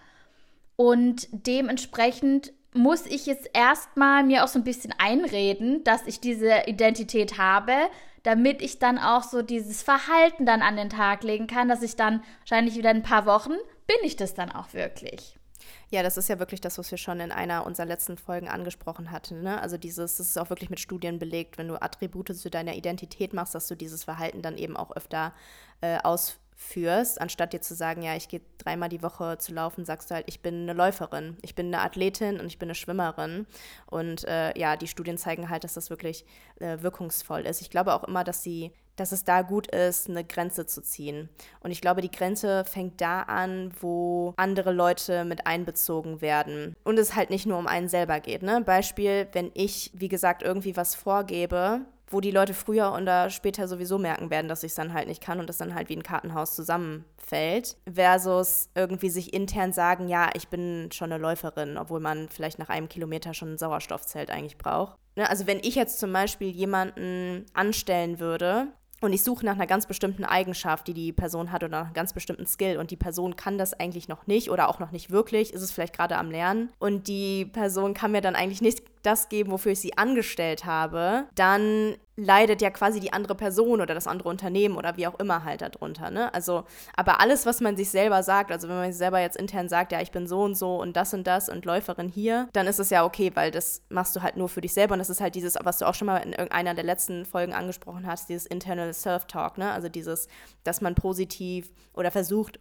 Und 0.77 1.29
dementsprechend 1.33 2.53
muss 2.73 3.07
ich 3.07 3.27
jetzt 3.27 3.51
erstmal 3.53 4.23
mir 4.23 4.45
auch 4.45 4.49
so 4.49 4.59
ein 4.59 4.64
bisschen 4.64 4.95
einreden, 4.99 5.83
dass 5.85 6.07
ich 6.07 6.21
diese 6.21 6.62
Identität 6.66 7.38
habe, 7.38 7.75
damit 8.23 8.62
ich 8.62 8.79
dann 8.79 8.99
auch 8.99 9.23
so 9.23 9.43
dieses 9.43 9.83
Verhalten 9.83 10.47
dann 10.47 10.62
an 10.62 10.77
den 10.77 10.90
Tag 10.90 11.23
legen 11.23 11.47
kann, 11.47 11.69
dass 11.69 11.83
ich 11.83 11.97
dann 11.97 12.23
wahrscheinlich 12.40 12.77
wieder 12.77 12.90
in 12.90 12.99
ein 12.99 13.03
paar 13.03 13.27
Wochen 13.27 13.55
bin 13.87 13.97
ich 14.03 14.14
das 14.14 14.35
dann 14.35 14.53
auch 14.53 14.73
wirklich. 14.73 15.39
Ja, 15.90 16.05
das 16.05 16.16
ist 16.16 16.29
ja 16.29 16.38
wirklich 16.38 16.61
das, 16.61 16.79
was 16.79 16.90
wir 16.90 16.98
schon 16.98 17.18
in 17.18 17.33
einer 17.33 17.66
unserer 17.66 17.87
letzten 17.87 18.16
Folgen 18.16 18.48
angesprochen 18.48 19.11
hatten. 19.11 19.42
Ne? 19.42 19.61
Also 19.61 19.76
dieses, 19.76 20.16
das 20.16 20.29
ist 20.29 20.38
auch 20.38 20.48
wirklich 20.48 20.70
mit 20.70 20.79
Studien 20.79 21.18
belegt, 21.18 21.59
wenn 21.59 21.68
du 21.68 21.83
Attribute 21.83 22.35
zu 22.37 22.48
deiner 22.48 22.74
Identität 22.76 23.33
machst, 23.33 23.55
dass 23.55 23.66
du 23.66 23.74
dieses 23.74 24.05
Verhalten 24.05 24.40
dann 24.40 24.57
eben 24.57 24.76
auch 24.76 24.92
öfter 24.92 25.33
äh, 25.81 25.98
ausführst 25.98 26.40
führst, 26.61 27.20
anstatt 27.20 27.55
dir 27.55 27.62
zu 27.62 27.74
sagen, 27.74 28.03
ja, 28.03 28.14
ich 28.16 28.29
gehe 28.29 28.42
dreimal 28.59 28.90
die 28.90 29.03
Woche 29.03 29.38
zu 29.38 29.55
laufen, 29.55 29.87
sagst 29.87 30.11
du 30.11 30.14
halt, 30.14 30.26
ich 30.29 30.40
bin 30.40 30.62
eine 30.62 30.74
Läuferin, 30.74 31.38
ich 31.40 31.55
bin 31.55 31.66
eine 31.66 31.81
Athletin 31.81 32.38
und 32.38 32.46
ich 32.46 32.59
bin 32.59 32.66
eine 32.66 32.74
Schwimmerin. 32.74 33.46
Und 33.87 34.24
äh, 34.24 34.57
ja, 34.59 34.76
die 34.76 34.87
Studien 34.87 35.16
zeigen 35.16 35.48
halt, 35.48 35.64
dass 35.64 35.72
das 35.72 35.88
wirklich 35.88 36.26
äh, 36.61 36.76
wirkungsvoll 36.83 37.40
ist. 37.40 37.62
Ich 37.62 37.70
glaube 37.70 37.94
auch 37.94 38.05
immer, 38.05 38.24
dass 38.24 38.42
sie 38.42 38.72
dass 39.01 39.13
es 39.13 39.25
da 39.25 39.43
gut 39.43 39.67
ist, 39.69 40.09
eine 40.09 40.25
Grenze 40.25 40.67
zu 40.67 40.83
ziehen. 40.83 41.31
Und 41.61 41.71
ich 41.71 41.81
glaube, 41.81 42.03
die 42.03 42.11
Grenze 42.11 42.65
fängt 42.65 43.01
da 43.01 43.23
an, 43.23 43.73
wo 43.81 44.35
andere 44.37 44.73
Leute 44.73 45.25
mit 45.25 45.47
einbezogen 45.47 46.21
werden. 46.21 46.77
Und 46.85 46.99
es 46.99 47.17
halt 47.17 47.31
nicht 47.31 47.47
nur 47.47 47.59
um 47.59 47.67
einen 47.67 47.89
selber 47.89 48.21
geht. 48.21 48.43
Ne? 48.43 48.61
Beispiel, 48.61 49.27
wenn 49.33 49.51
ich, 49.55 49.91
wie 49.95 50.09
gesagt, 50.09 50.43
irgendwie 50.43 50.77
was 50.77 50.95
vorgebe, 50.95 51.81
wo 52.11 52.21
die 52.21 52.33
Leute 52.33 52.55
früher 52.55 52.93
oder 52.93 53.31
später 53.31 53.69
sowieso 53.69 53.97
merken 53.97 54.31
werden, 54.31 54.49
dass 54.49 54.65
ich 54.65 54.73
es 54.73 54.75
dann 54.75 54.93
halt 54.93 55.09
nicht 55.09 55.23
kann 55.23 55.41
und 55.41 55.49
das 55.49 55.59
dann 55.59 55.75
halt 55.75 55.89
wie 55.89 55.97
ein 55.97 56.03
Kartenhaus 56.03 56.55
zusammenfällt, 56.57 57.77
versus 57.91 58.69
irgendwie 58.75 59.11
sich 59.11 59.33
intern 59.33 59.73
sagen, 59.73 60.09
ja, 60.09 60.29
ich 60.35 60.49
bin 60.49 60.91
schon 60.93 61.13
eine 61.13 61.23
Läuferin, 61.23 61.79
obwohl 61.79 62.01
man 62.01 62.29
vielleicht 62.29 62.59
nach 62.59 62.69
einem 62.69 62.89
Kilometer 62.89 63.33
schon 63.33 63.53
ein 63.53 63.59
Sauerstoffzelt 63.59 64.31
eigentlich 64.31 64.59
braucht. 64.59 64.99
Ne, 65.17 65.29
also 65.29 65.47
wenn 65.47 65.59
ich 65.59 65.75
jetzt 65.75 65.99
zum 66.01 66.13
Beispiel 66.13 66.51
jemanden 66.51 67.47
anstellen 67.53 68.21
würde, 68.21 68.69
und 69.01 69.15
ich 69.15 69.23
suche 69.23 69.47
nach 69.47 69.55
einer 69.55 69.67
ganz 69.67 69.87
bestimmten 69.87 70.25
Eigenschaft, 70.25 70.87
die 70.87 70.95
die 70.95 71.13
Person 71.13 71.53
hat 71.53 71.65
oder 71.65 71.79
nach 71.79 71.87
einem 71.87 71.95
ganz 71.95 72.13
bestimmten 72.13 72.47
Skill. 72.47 72.77
Und 72.77 72.91
die 72.91 72.97
Person 72.97 73.35
kann 73.35 73.57
das 73.57 73.73
eigentlich 73.73 74.09
noch 74.09 74.27
nicht 74.27 74.51
oder 74.51 74.69
auch 74.69 74.79
noch 74.79 74.91
nicht 74.91 75.11
wirklich, 75.11 75.55
ist 75.55 75.63
es 75.63 75.73
vielleicht 75.73 75.97
gerade 75.97 76.19
am 76.19 76.31
Lernen. 76.31 76.71
Und 76.79 77.09
die 77.09 77.47
Person 77.47 77.95
kann 77.95 78.13
mir 78.13 78.21
dann 78.21 78.37
eigentlich 78.37 78.61
nicht 78.61 78.83
das 79.03 79.29
geben, 79.29 79.51
wofür 79.51 79.73
ich 79.73 79.81
sie 79.81 79.97
angestellt 79.97 80.65
habe, 80.65 81.25
dann 81.35 81.97
leidet 82.17 82.61
ja 82.61 82.71
quasi 82.71 83.01
die 83.01 83.13
andere 83.13 83.35
Person 83.35 83.81
oder 83.81 83.95
das 83.95 84.07
andere 84.07 84.29
Unternehmen 84.29 84.77
oder 84.77 84.97
wie 84.97 85.07
auch 85.07 85.19
immer 85.19 85.45
halt 85.45 85.63
darunter. 85.63 86.11
Ne? 86.11 86.33
Also, 86.35 86.65
aber 86.95 87.21
alles, 87.21 87.47
was 87.47 87.61
man 87.61 87.77
sich 87.77 87.91
selber 87.91 88.23
sagt, 88.23 88.53
also 88.53 88.69
wenn 88.69 88.77
man 88.77 88.93
sich 88.93 88.99
selber 88.99 89.21
jetzt 89.21 89.37
intern 89.37 89.69
sagt, 89.69 89.93
ja, 89.93 90.01
ich 90.01 90.11
bin 90.11 90.27
so 90.27 90.43
und 90.43 90.55
so 90.55 90.77
und 90.81 90.97
das 90.97 91.15
und 91.15 91.27
das 91.27 91.49
und 91.49 91.65
Läuferin 91.65 92.09
hier, 92.09 92.49
dann 92.53 92.67
ist 92.67 92.79
es 92.79 92.91
ja 92.91 93.05
okay, 93.05 93.33
weil 93.35 93.51
das 93.51 93.83
machst 93.89 94.15
du 94.17 94.23
halt 94.23 94.37
nur 94.37 94.49
für 94.49 94.61
dich 94.61 94.75
selber 94.75 94.93
und 94.95 94.99
das 94.99 95.11
ist 95.11 95.21
halt 95.21 95.35
dieses, 95.35 95.57
was 95.63 95.79
du 95.79 95.87
auch 95.87 95.95
schon 95.95 96.07
mal 96.07 96.19
in 96.19 96.33
irgendeiner 96.33 96.75
der 96.75 96.85
letzten 96.85 97.25
Folgen 97.25 97.55
angesprochen 97.55 98.07
hast, 98.07 98.29
dieses 98.29 98.47
internal 98.47 98.93
Self-Talk, 98.93 99.57
ne? 99.57 99.73
Also 99.73 99.89
dieses, 99.89 100.29
dass 100.63 100.81
man 100.81 100.95
positiv 100.95 101.73
oder 101.95 102.11
versucht, 102.11 102.61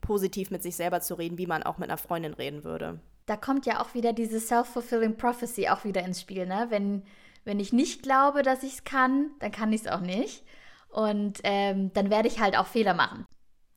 positiv 0.00 0.50
mit 0.50 0.62
sich 0.62 0.76
selber 0.76 1.00
zu 1.00 1.14
reden, 1.14 1.38
wie 1.38 1.46
man 1.46 1.62
auch 1.62 1.78
mit 1.78 1.88
einer 1.88 1.98
Freundin 1.98 2.34
reden 2.34 2.64
würde. 2.64 3.00
Da 3.30 3.36
kommt 3.36 3.64
ja 3.64 3.80
auch 3.80 3.94
wieder 3.94 4.12
diese 4.12 4.40
self-fulfilling 4.40 5.16
prophecy 5.16 5.68
auch 5.68 5.84
wieder 5.84 6.02
ins 6.04 6.20
Spiel, 6.20 6.46
ne? 6.46 6.66
Wenn 6.70 7.04
wenn 7.44 7.60
ich 7.60 7.72
nicht 7.72 8.02
glaube, 8.02 8.42
dass 8.42 8.64
ich 8.64 8.72
es 8.74 8.84
kann, 8.84 9.30
dann 9.38 9.52
kann 9.52 9.72
ich 9.72 9.82
es 9.82 9.86
auch 9.86 10.00
nicht. 10.00 10.44
Und 10.88 11.38
ähm, 11.44 11.92
dann 11.92 12.10
werde 12.10 12.26
ich 12.26 12.40
halt 12.40 12.58
auch 12.58 12.66
Fehler 12.66 12.92
machen. 12.92 13.24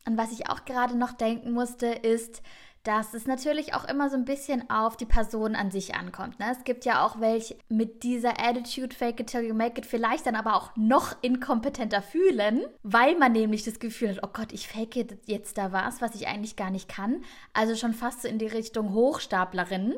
Und 0.07 0.17
was 0.17 0.31
ich 0.31 0.49
auch 0.49 0.65
gerade 0.65 0.97
noch 0.97 1.11
denken 1.11 1.51
musste, 1.51 1.85
ist, 1.85 2.41
dass 2.84 3.13
es 3.13 3.28
natürlich 3.28 3.74
auch 3.74 3.86
immer 3.86 4.10
so 4.10 4.17
ein 4.17 4.26
bisschen 4.26 4.69
auf 4.69 4.98
die 4.98 5.06
Person 5.06 5.56
an 5.56 5.72
sich 5.72 5.96
ankommt. 5.96 6.38
Ne? 6.39 6.48
Es 6.52 6.65
gibt 6.65 6.84
ja 6.84 7.06
auch 7.06 7.22
welche 7.22 7.56
mit 7.69 8.04
dieser 8.04 8.41
Attitude, 8.41 8.93
fake 8.93 9.22
it 9.22 9.28
till 9.28 9.39
you 9.41 9.54
make 9.54 9.80
it, 9.80 9.86
vielleicht 9.86 10.26
dann 10.26 10.36
aber 10.36 10.56
auch 10.56 10.72
noch 10.76 11.15
inkompetenter 11.22 12.02
fühlen, 12.02 12.65
weil 12.84 13.17
man 13.17 13.32
nämlich 13.32 13.63
das 13.63 13.80
Gefühl 13.80 14.10
hat, 14.10 14.19
oh 14.24 14.30
Gott, 14.34 14.52
ich 14.52 14.67
fake 14.67 14.98
jetzt 15.26 15.58
da 15.58 15.72
was, 15.72 16.02
was 16.02 16.13
ich 16.15 16.28
eigentlich 16.28 16.58
gar 16.58 16.72
nicht 16.72 16.89
kann. 16.89 17.24
Also 17.54 17.76
schon 17.76 17.93
fast 17.93 18.24
so 18.24 18.28
in 18.28 18.38
die 18.38 18.48
Richtung 18.48 18.93
Hochstaplerin. 18.93 19.96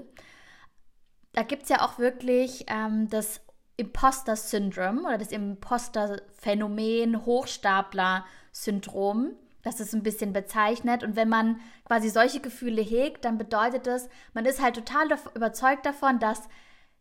Da 1.34 1.42
gibt 1.42 1.64
es 1.64 1.70
ja 1.70 1.82
auch 1.82 1.98
wirklich 1.98 2.66
ähm, 2.68 3.10
das 3.10 3.42
Imposter-Syndrom 3.78 5.06
oder 5.06 5.18
das 5.18 5.32
Imposter-Phänomen, 5.32 7.26
Hochstapler-Syndrom. 7.26 9.32
Das 9.66 9.80
ist 9.80 9.94
ein 9.94 10.04
bisschen 10.04 10.32
bezeichnet. 10.32 11.04
Und 11.04 11.16
wenn 11.16 11.28
man 11.28 11.60
quasi 11.86 12.10
solche 12.10 12.40
Gefühle 12.40 12.84
hegt, 12.84 13.26
dann 13.26 13.40
bedeutet 13.40 13.88
das, 13.88 14.08
man 14.34 14.46
ist 14.46 14.62
halt 14.62 14.76
total 14.76 15.08
überzeugt 15.34 15.86
davon, 15.88 16.20
dass 16.20 16.48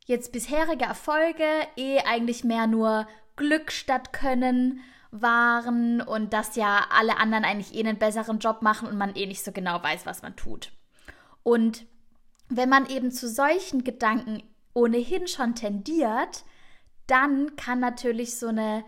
jetzt 0.07 0.33
bisherige 0.33 0.87
Erfolge 0.87 1.45
eh 1.77 1.99
eigentlich 1.99 2.43
mehr 2.43 2.67
nur 2.67 3.07
Glück 3.37 3.71
statt 3.71 4.15
Können 4.15 4.81
waren 5.11 6.01
und 6.01 6.33
dass 6.33 6.57
ja 6.57 6.87
alle 6.91 7.19
anderen 7.19 7.45
eigentlich 7.45 7.75
eh 7.75 7.81
einen 7.81 7.99
besseren 7.99 8.39
Job 8.39 8.63
machen 8.63 8.89
und 8.89 8.97
man 8.97 9.15
eh 9.15 9.27
nicht 9.27 9.45
so 9.45 9.53
genau 9.53 9.83
weiß, 9.83 10.07
was 10.07 10.23
man 10.23 10.35
tut. 10.35 10.73
Und 11.43 11.85
wenn 12.49 12.71
man 12.71 12.87
eben 12.87 13.13
zu 13.13 13.29
solchen 13.29 13.85
Gedanken 13.85 14.43
ohnehin 14.73 15.29
schon 15.29 15.55
tendiert, 15.55 16.45
dann 17.07 17.57
kann 17.57 17.79
natürlich 17.79 18.39
so 18.39 18.49
eine 18.49 18.85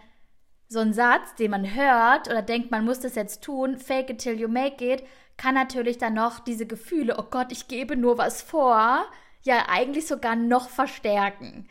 so 0.68 0.80
ein 0.80 0.92
Satz, 0.92 1.34
den 1.36 1.50
man 1.50 1.74
hört 1.74 2.28
oder 2.28 2.42
denkt, 2.42 2.70
man 2.70 2.84
muss 2.84 3.00
das 3.00 3.14
jetzt 3.14 3.42
tun, 3.42 3.78
fake 3.78 4.10
it 4.10 4.18
till 4.18 4.38
you 4.38 4.48
make 4.48 4.84
it, 4.84 5.04
kann 5.36 5.54
natürlich 5.54 5.98
dann 5.98 6.14
noch 6.14 6.40
diese 6.40 6.66
Gefühle, 6.66 7.16
oh 7.18 7.26
Gott, 7.30 7.52
ich 7.52 7.68
gebe 7.68 7.96
nur 7.96 8.18
was 8.18 8.42
vor, 8.42 9.04
ja 9.42 9.66
eigentlich 9.68 10.06
sogar 10.06 10.34
noch 10.34 10.68
verstärken. 10.68 11.68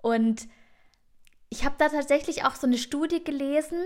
Und 0.00 0.46
ich 1.48 1.64
habe 1.64 1.74
da 1.78 1.88
tatsächlich 1.88 2.44
auch 2.44 2.54
so 2.54 2.66
eine 2.66 2.78
Studie 2.78 3.22
gelesen, 3.22 3.78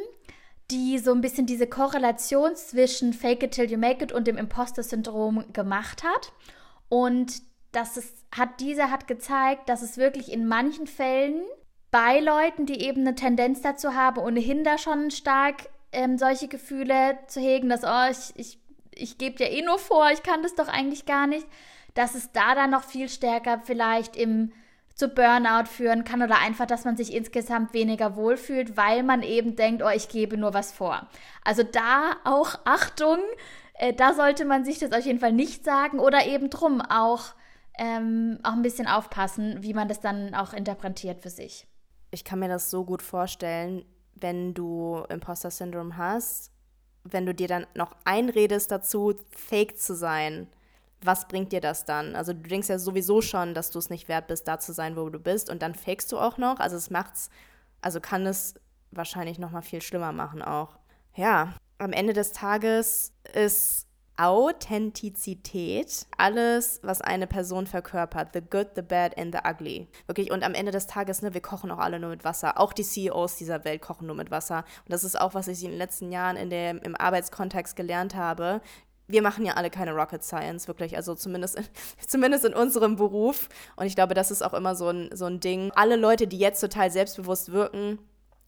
die 0.70 0.98
so 0.98 1.12
ein 1.12 1.20
bisschen 1.20 1.46
diese 1.46 1.66
Korrelation 1.66 2.54
zwischen 2.54 3.12
Fake 3.12 3.42
it 3.42 3.52
till 3.52 3.70
you 3.70 3.78
make 3.78 4.04
it 4.04 4.12
und 4.12 4.26
dem 4.26 4.36
Imposter-Syndrom 4.36 5.52
gemacht 5.52 6.04
hat. 6.04 6.32
Und 6.88 7.42
das 7.72 7.96
ist, 7.96 8.24
hat, 8.32 8.60
diese 8.60 8.90
hat 8.90 9.08
gezeigt, 9.08 9.68
dass 9.68 9.82
es 9.82 9.96
wirklich 9.96 10.32
in 10.32 10.46
manchen 10.46 10.86
Fällen 10.86 11.42
bei 11.90 12.20
Leuten, 12.20 12.66
die 12.66 12.82
eben 12.82 13.00
eine 13.00 13.14
Tendenz 13.14 13.62
dazu 13.62 13.94
haben, 13.94 14.18
ohnehin 14.18 14.64
da 14.64 14.78
schon 14.78 15.10
stark 15.10 15.68
ähm, 15.92 16.18
solche 16.18 16.48
Gefühle 16.48 17.18
zu 17.26 17.40
hegen, 17.40 17.68
dass, 17.68 17.82
oh, 17.84 18.10
ich, 18.10 18.32
ich, 18.36 18.58
ich 18.94 19.18
gebe 19.18 19.42
ja 19.42 19.50
eh 19.50 19.62
nur 19.62 19.78
vor, 19.78 20.10
ich 20.12 20.22
kann 20.22 20.42
das 20.42 20.54
doch 20.54 20.68
eigentlich 20.68 21.04
gar 21.04 21.26
nicht, 21.26 21.46
dass 21.94 22.14
es 22.14 22.32
da 22.32 22.54
dann 22.54 22.70
noch 22.70 22.84
viel 22.84 23.08
stärker 23.08 23.60
vielleicht 23.64 24.16
im 24.16 24.52
zu 24.94 25.08
Burnout 25.08 25.64
führen 25.64 26.04
kann 26.04 26.22
oder 26.22 26.38
einfach, 26.40 26.66
dass 26.66 26.84
man 26.84 26.94
sich 26.94 27.14
insgesamt 27.14 27.72
weniger 27.72 28.16
wohlfühlt, 28.16 28.76
weil 28.76 29.02
man 29.02 29.22
eben 29.22 29.56
denkt, 29.56 29.82
oh, 29.82 29.88
ich 29.88 30.10
gebe 30.10 30.36
nur 30.36 30.52
was 30.52 30.72
vor. 30.72 31.08
Also 31.42 31.62
da 31.62 32.16
auch 32.24 32.58
Achtung, 32.64 33.18
äh, 33.74 33.94
da 33.94 34.12
sollte 34.12 34.44
man 34.44 34.64
sich 34.64 34.78
das 34.78 34.92
auf 34.92 35.04
jeden 35.04 35.18
Fall 35.18 35.32
nicht 35.32 35.64
sagen 35.64 35.98
oder 35.98 36.26
eben 36.26 36.50
drum 36.50 36.82
auch, 36.82 37.32
ähm, 37.78 38.38
auch 38.42 38.52
ein 38.52 38.62
bisschen 38.62 38.86
aufpassen, 38.86 39.62
wie 39.62 39.72
man 39.72 39.88
das 39.88 40.00
dann 40.00 40.34
auch 40.34 40.52
interpretiert 40.52 41.22
für 41.22 41.30
sich. 41.30 41.66
Ich 42.10 42.24
kann 42.24 42.40
mir 42.40 42.48
das 42.48 42.70
so 42.70 42.84
gut 42.84 43.02
vorstellen, 43.02 43.84
wenn 44.14 44.54
du 44.54 45.04
Imposter-Syndrom 45.08 45.96
hast, 45.96 46.50
wenn 47.04 47.24
du 47.24 47.34
dir 47.34 47.48
dann 47.48 47.66
noch 47.74 47.96
einredest 48.04 48.70
dazu, 48.70 49.14
fake 49.30 49.78
zu 49.78 49.94
sein 49.94 50.48
was 51.02 51.28
bringt 51.28 51.52
dir 51.52 51.60
das 51.60 51.84
dann? 51.84 52.14
Also 52.14 52.32
du 52.32 52.40
denkst 52.40 52.68
ja 52.68 52.78
sowieso 52.78 53.22
schon, 53.22 53.54
dass 53.54 53.70
du 53.70 53.78
es 53.78 53.90
nicht 53.90 54.08
wert 54.08 54.26
bist, 54.26 54.46
da 54.46 54.58
zu 54.58 54.72
sein, 54.72 54.96
wo 54.96 55.08
du 55.08 55.18
bist 55.18 55.48
und 55.50 55.62
dann 55.62 55.74
fakest 55.74 56.12
du 56.12 56.18
auch 56.18 56.36
noch. 56.36 56.60
Also 56.60 56.76
es 56.76 56.90
macht's, 56.90 57.30
also 57.80 58.00
kann 58.00 58.26
es 58.26 58.54
wahrscheinlich 58.90 59.38
noch 59.38 59.50
mal 59.50 59.62
viel 59.62 59.82
schlimmer 59.82 60.12
machen 60.12 60.42
auch. 60.42 60.78
Ja, 61.14 61.54
am 61.78 61.92
Ende 61.92 62.12
des 62.12 62.32
Tages 62.32 63.12
ist 63.32 63.86
Authentizität 64.20 66.06
alles, 66.18 66.80
was 66.82 67.00
eine 67.00 67.26
Person 67.26 67.66
verkörpert. 67.66 68.30
The 68.34 68.40
good, 68.40 68.68
the 68.76 68.82
bad 68.82 69.16
and 69.16 69.34
the 69.34 69.40
ugly. 69.48 69.88
Wirklich, 70.06 70.30
und 70.30 70.42
am 70.44 70.54
Ende 70.54 70.72
des 70.72 70.86
Tages, 70.86 71.22
ne, 71.22 71.32
wir 71.32 71.40
kochen 71.40 71.70
auch 71.70 71.78
alle 71.78 71.98
nur 71.98 72.10
mit 72.10 72.24
Wasser. 72.24 72.58
Auch 72.58 72.72
die 72.72 72.82
CEOs 72.82 73.36
dieser 73.36 73.64
Welt 73.64 73.80
kochen 73.80 74.06
nur 74.06 74.16
mit 74.16 74.30
Wasser. 74.30 74.58
Und 74.84 74.92
das 74.92 75.04
ist 75.04 75.18
auch, 75.18 75.34
was 75.34 75.48
ich 75.48 75.64
in 75.64 75.70
den 75.70 75.78
letzten 75.78 76.12
Jahren 76.12 76.36
in 76.36 76.50
dem, 76.50 76.78
im 76.78 76.94
Arbeitskontext 76.96 77.76
gelernt 77.76 78.14
habe 78.14 78.60
wir 79.12 79.22
machen 79.22 79.44
ja 79.44 79.54
alle 79.54 79.70
keine 79.70 79.92
Rocket 79.92 80.22
Science, 80.22 80.68
wirklich. 80.68 80.96
Also 80.96 81.14
zumindest 81.14 81.56
in, 81.56 81.64
zumindest 82.06 82.44
in 82.44 82.54
unserem 82.54 82.96
Beruf. 82.96 83.48
Und 83.76 83.86
ich 83.86 83.94
glaube, 83.94 84.14
das 84.14 84.30
ist 84.30 84.42
auch 84.42 84.54
immer 84.54 84.74
so 84.74 84.88
ein, 84.88 85.10
so 85.12 85.26
ein 85.26 85.40
Ding. 85.40 85.72
Alle 85.74 85.96
Leute, 85.96 86.26
die 86.26 86.38
jetzt 86.38 86.60
total 86.60 86.90
selbstbewusst 86.90 87.52
wirken, 87.52 87.98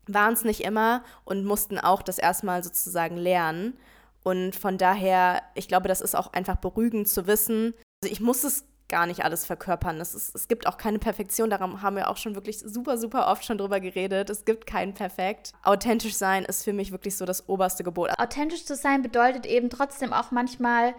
waren 0.06 0.34
es 0.34 0.44
nicht 0.44 0.62
immer 0.62 1.04
und 1.24 1.44
mussten 1.44 1.78
auch 1.78 2.02
das 2.02 2.18
erstmal 2.18 2.62
sozusagen 2.62 3.16
lernen. 3.16 3.74
Und 4.22 4.54
von 4.54 4.78
daher, 4.78 5.42
ich 5.54 5.68
glaube, 5.68 5.88
das 5.88 6.00
ist 6.00 6.14
auch 6.14 6.32
einfach 6.32 6.56
beruhigend 6.56 7.08
zu 7.08 7.26
wissen. 7.26 7.74
Also 8.02 8.12
ich 8.12 8.20
muss 8.20 8.44
es 8.44 8.64
gar 8.88 9.06
nicht 9.06 9.24
alles 9.24 9.46
verkörpern. 9.46 10.00
Es, 10.00 10.14
ist, 10.14 10.34
es 10.34 10.48
gibt 10.48 10.66
auch 10.66 10.76
keine 10.76 10.98
Perfektion, 10.98 11.48
darum 11.48 11.80
haben 11.80 11.96
wir 11.96 12.10
auch 12.10 12.18
schon 12.18 12.34
wirklich 12.34 12.58
super, 12.58 12.98
super 12.98 13.28
oft 13.28 13.44
schon 13.44 13.58
drüber 13.58 13.80
geredet. 13.80 14.28
Es 14.28 14.44
gibt 14.44 14.66
keinen 14.66 14.92
Perfekt. 14.92 15.52
Authentisch 15.62 16.14
sein 16.14 16.44
ist 16.44 16.62
für 16.62 16.74
mich 16.74 16.92
wirklich 16.92 17.16
so 17.16 17.24
das 17.24 17.48
oberste 17.48 17.84
Gebot. 17.84 18.10
Authentisch 18.18 18.66
zu 18.66 18.76
sein 18.76 19.02
bedeutet 19.02 19.46
eben 19.46 19.70
trotzdem 19.70 20.12
auch 20.12 20.30
manchmal, 20.30 20.94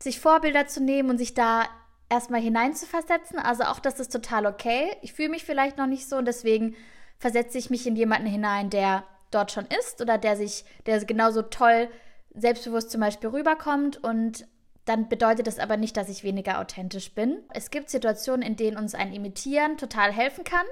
sich 0.00 0.20
Vorbilder 0.20 0.68
zu 0.68 0.80
nehmen 0.80 1.10
und 1.10 1.18
sich 1.18 1.34
da 1.34 1.64
erstmal 2.08 2.40
hineinzuversetzen. 2.40 3.40
Also 3.40 3.64
auch 3.64 3.80
das 3.80 3.98
ist 3.98 4.12
total 4.12 4.46
okay. 4.46 4.96
Ich 5.02 5.12
fühle 5.12 5.30
mich 5.30 5.44
vielleicht 5.44 5.76
noch 5.76 5.88
nicht 5.88 6.08
so 6.08 6.16
und 6.16 6.24
deswegen 6.24 6.76
versetze 7.18 7.58
ich 7.58 7.68
mich 7.68 7.84
in 7.86 7.96
jemanden 7.96 8.28
hinein, 8.28 8.70
der 8.70 9.02
dort 9.32 9.50
schon 9.50 9.66
ist 9.80 10.00
oder 10.00 10.18
der 10.18 10.36
sich, 10.36 10.64
der 10.86 11.04
genauso 11.04 11.42
toll 11.42 11.88
selbstbewusst 12.34 12.90
zum 12.90 13.00
Beispiel 13.00 13.30
rüberkommt 13.30 14.02
und 14.02 14.46
dann 14.84 15.08
bedeutet 15.08 15.46
das 15.46 15.58
aber 15.58 15.76
nicht, 15.76 15.96
dass 15.96 16.08
ich 16.08 16.24
weniger 16.24 16.60
authentisch 16.60 17.14
bin. 17.14 17.42
Es 17.52 17.70
gibt 17.70 17.90
Situationen, 17.90 18.42
in 18.42 18.56
denen 18.56 18.78
uns 18.78 18.94
ein 18.94 19.12
Imitieren 19.12 19.76
total 19.76 20.12
helfen 20.12 20.44
kann, 20.44 20.64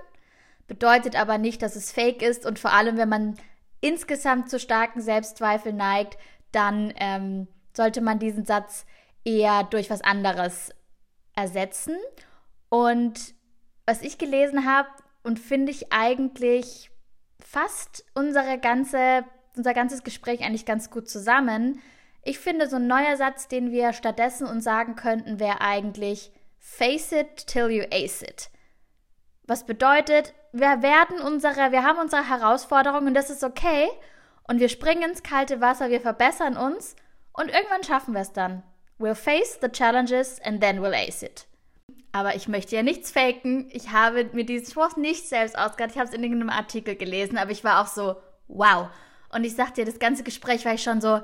bedeutet 0.66 1.20
aber 1.20 1.38
nicht, 1.38 1.62
dass 1.62 1.76
es 1.76 1.92
fake 1.92 2.22
ist 2.22 2.46
und 2.46 2.58
vor 2.58 2.72
allem, 2.72 2.96
wenn 2.96 3.08
man 3.08 3.36
insgesamt 3.80 4.50
zu 4.50 4.58
starken 4.58 5.00
Selbstzweifeln 5.00 5.76
neigt, 5.76 6.16
dann 6.52 6.92
ähm, 6.96 7.46
sollte 7.74 8.00
man 8.00 8.18
diesen 8.18 8.44
Satz 8.44 8.86
eher 9.24 9.64
durch 9.64 9.90
was 9.90 10.00
anderes 10.00 10.70
ersetzen. 11.34 11.96
Und 12.68 13.34
was 13.84 14.02
ich 14.02 14.18
gelesen 14.18 14.66
habe 14.66 14.88
und 15.22 15.38
finde 15.38 15.70
ich 15.70 15.92
eigentlich 15.92 16.90
fast 17.38 18.04
unsere 18.14 18.58
ganze, 18.58 19.24
unser 19.56 19.74
ganzes 19.74 20.02
Gespräch 20.04 20.42
eigentlich 20.44 20.66
ganz 20.66 20.90
gut 20.90 21.08
zusammen, 21.08 21.80
ich 22.28 22.40
finde, 22.40 22.68
so 22.68 22.76
ein 22.76 22.88
neuer 22.88 23.16
Satz, 23.16 23.46
den 23.46 23.70
wir 23.70 23.92
stattdessen 23.92 24.48
uns 24.48 24.64
sagen 24.64 24.96
könnten, 24.96 25.38
wäre 25.38 25.60
eigentlich 25.60 26.32
Face 26.58 27.12
it 27.12 27.46
till 27.46 27.70
you 27.70 27.84
ace 27.92 28.20
it. 28.22 28.50
Was 29.46 29.64
bedeutet, 29.64 30.34
wir 30.52 30.82
werden 30.82 31.20
unsere, 31.20 31.70
wir 31.70 31.84
haben 31.84 32.00
unsere 32.00 32.28
Herausforderungen 32.28 33.06
und 33.06 33.14
das 33.14 33.30
ist 33.30 33.44
okay. 33.44 33.86
Und 34.48 34.58
wir 34.58 34.68
springen 34.68 35.10
ins 35.10 35.22
kalte 35.22 35.60
Wasser, 35.60 35.88
wir 35.88 36.00
verbessern 36.00 36.56
uns 36.56 36.96
und 37.32 37.48
irgendwann 37.48 37.84
schaffen 37.84 38.12
wir 38.12 38.22
es 38.22 38.32
dann. 38.32 38.64
We'll 38.98 39.14
face 39.14 39.58
the 39.60 39.68
challenges 39.68 40.40
and 40.42 40.60
then 40.60 40.80
we'll 40.80 40.96
ace 40.96 41.22
it. 41.22 41.46
Aber 42.10 42.34
ich 42.34 42.48
möchte 42.48 42.74
ja 42.74 42.82
nichts 42.82 43.12
faken. 43.12 43.68
Ich 43.72 43.92
habe 43.92 44.24
mir 44.32 44.44
diesen 44.44 44.68
Spruch 44.68 44.96
nicht 44.96 45.28
selbst 45.28 45.56
ausgedacht. 45.56 45.92
Ich 45.92 45.98
habe 45.98 46.08
es 46.08 46.14
in 46.14 46.24
irgendeinem 46.24 46.50
Artikel 46.50 46.96
gelesen, 46.96 47.38
aber 47.38 47.52
ich 47.52 47.62
war 47.62 47.80
auch 47.80 47.88
so, 47.88 48.16
wow. 48.48 48.88
Und 49.30 49.44
ich 49.44 49.54
sagte 49.54 49.82
dir, 49.82 49.90
das 49.90 49.98
ganze 49.98 50.22
Gespräch 50.22 50.64
war 50.64 50.74
ich 50.74 50.82
schon 50.82 51.00
so, 51.00 51.20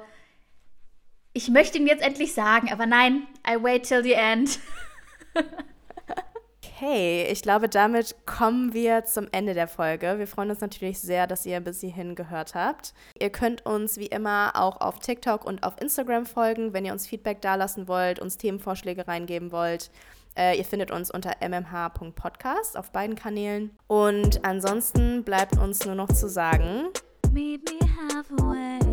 ich 1.32 1.48
möchte 1.48 1.78
ihn 1.78 1.86
jetzt 1.86 2.02
endlich 2.02 2.34
sagen, 2.34 2.70
aber 2.70 2.86
nein, 2.86 3.26
I 3.48 3.62
wait 3.62 3.84
till 3.84 4.02
the 4.02 4.12
end. 4.12 4.58
okay, 6.82 7.26
ich 7.30 7.42
glaube, 7.42 7.68
damit 7.68 8.16
kommen 8.26 8.74
wir 8.74 9.04
zum 9.04 9.28
Ende 9.32 9.54
der 9.54 9.68
Folge. 9.68 10.18
Wir 10.18 10.26
freuen 10.26 10.50
uns 10.50 10.60
natürlich 10.60 11.00
sehr, 11.00 11.26
dass 11.26 11.46
ihr 11.46 11.60
bis 11.60 11.80
hierhin 11.80 12.14
gehört 12.14 12.54
habt. 12.54 12.92
Ihr 13.18 13.30
könnt 13.30 13.64
uns 13.64 13.96
wie 13.96 14.06
immer 14.06 14.52
auch 14.54 14.80
auf 14.80 14.98
TikTok 14.98 15.44
und 15.44 15.62
auf 15.62 15.80
Instagram 15.80 16.26
folgen, 16.26 16.72
wenn 16.72 16.84
ihr 16.84 16.92
uns 16.92 17.06
Feedback 17.06 17.40
dalassen 17.40 17.88
wollt, 17.88 18.18
uns 18.18 18.36
Themenvorschläge 18.36 19.08
reingeben 19.08 19.52
wollt. 19.52 19.90
Äh, 20.36 20.58
ihr 20.58 20.64
findet 20.64 20.90
uns 20.90 21.10
unter 21.10 21.32
mmh.podcast 21.40 22.76
auf 22.76 22.90
beiden 22.90 23.16
Kanälen. 23.16 23.70
Und 23.86 24.44
ansonsten 24.44 25.24
bleibt 25.24 25.58
uns 25.58 25.84
nur 25.86 25.94
noch 25.94 26.08
zu 26.08 26.28
sagen. 26.28 26.88
meet 27.32 27.62
me 27.70 27.78
halfway. 27.86 28.91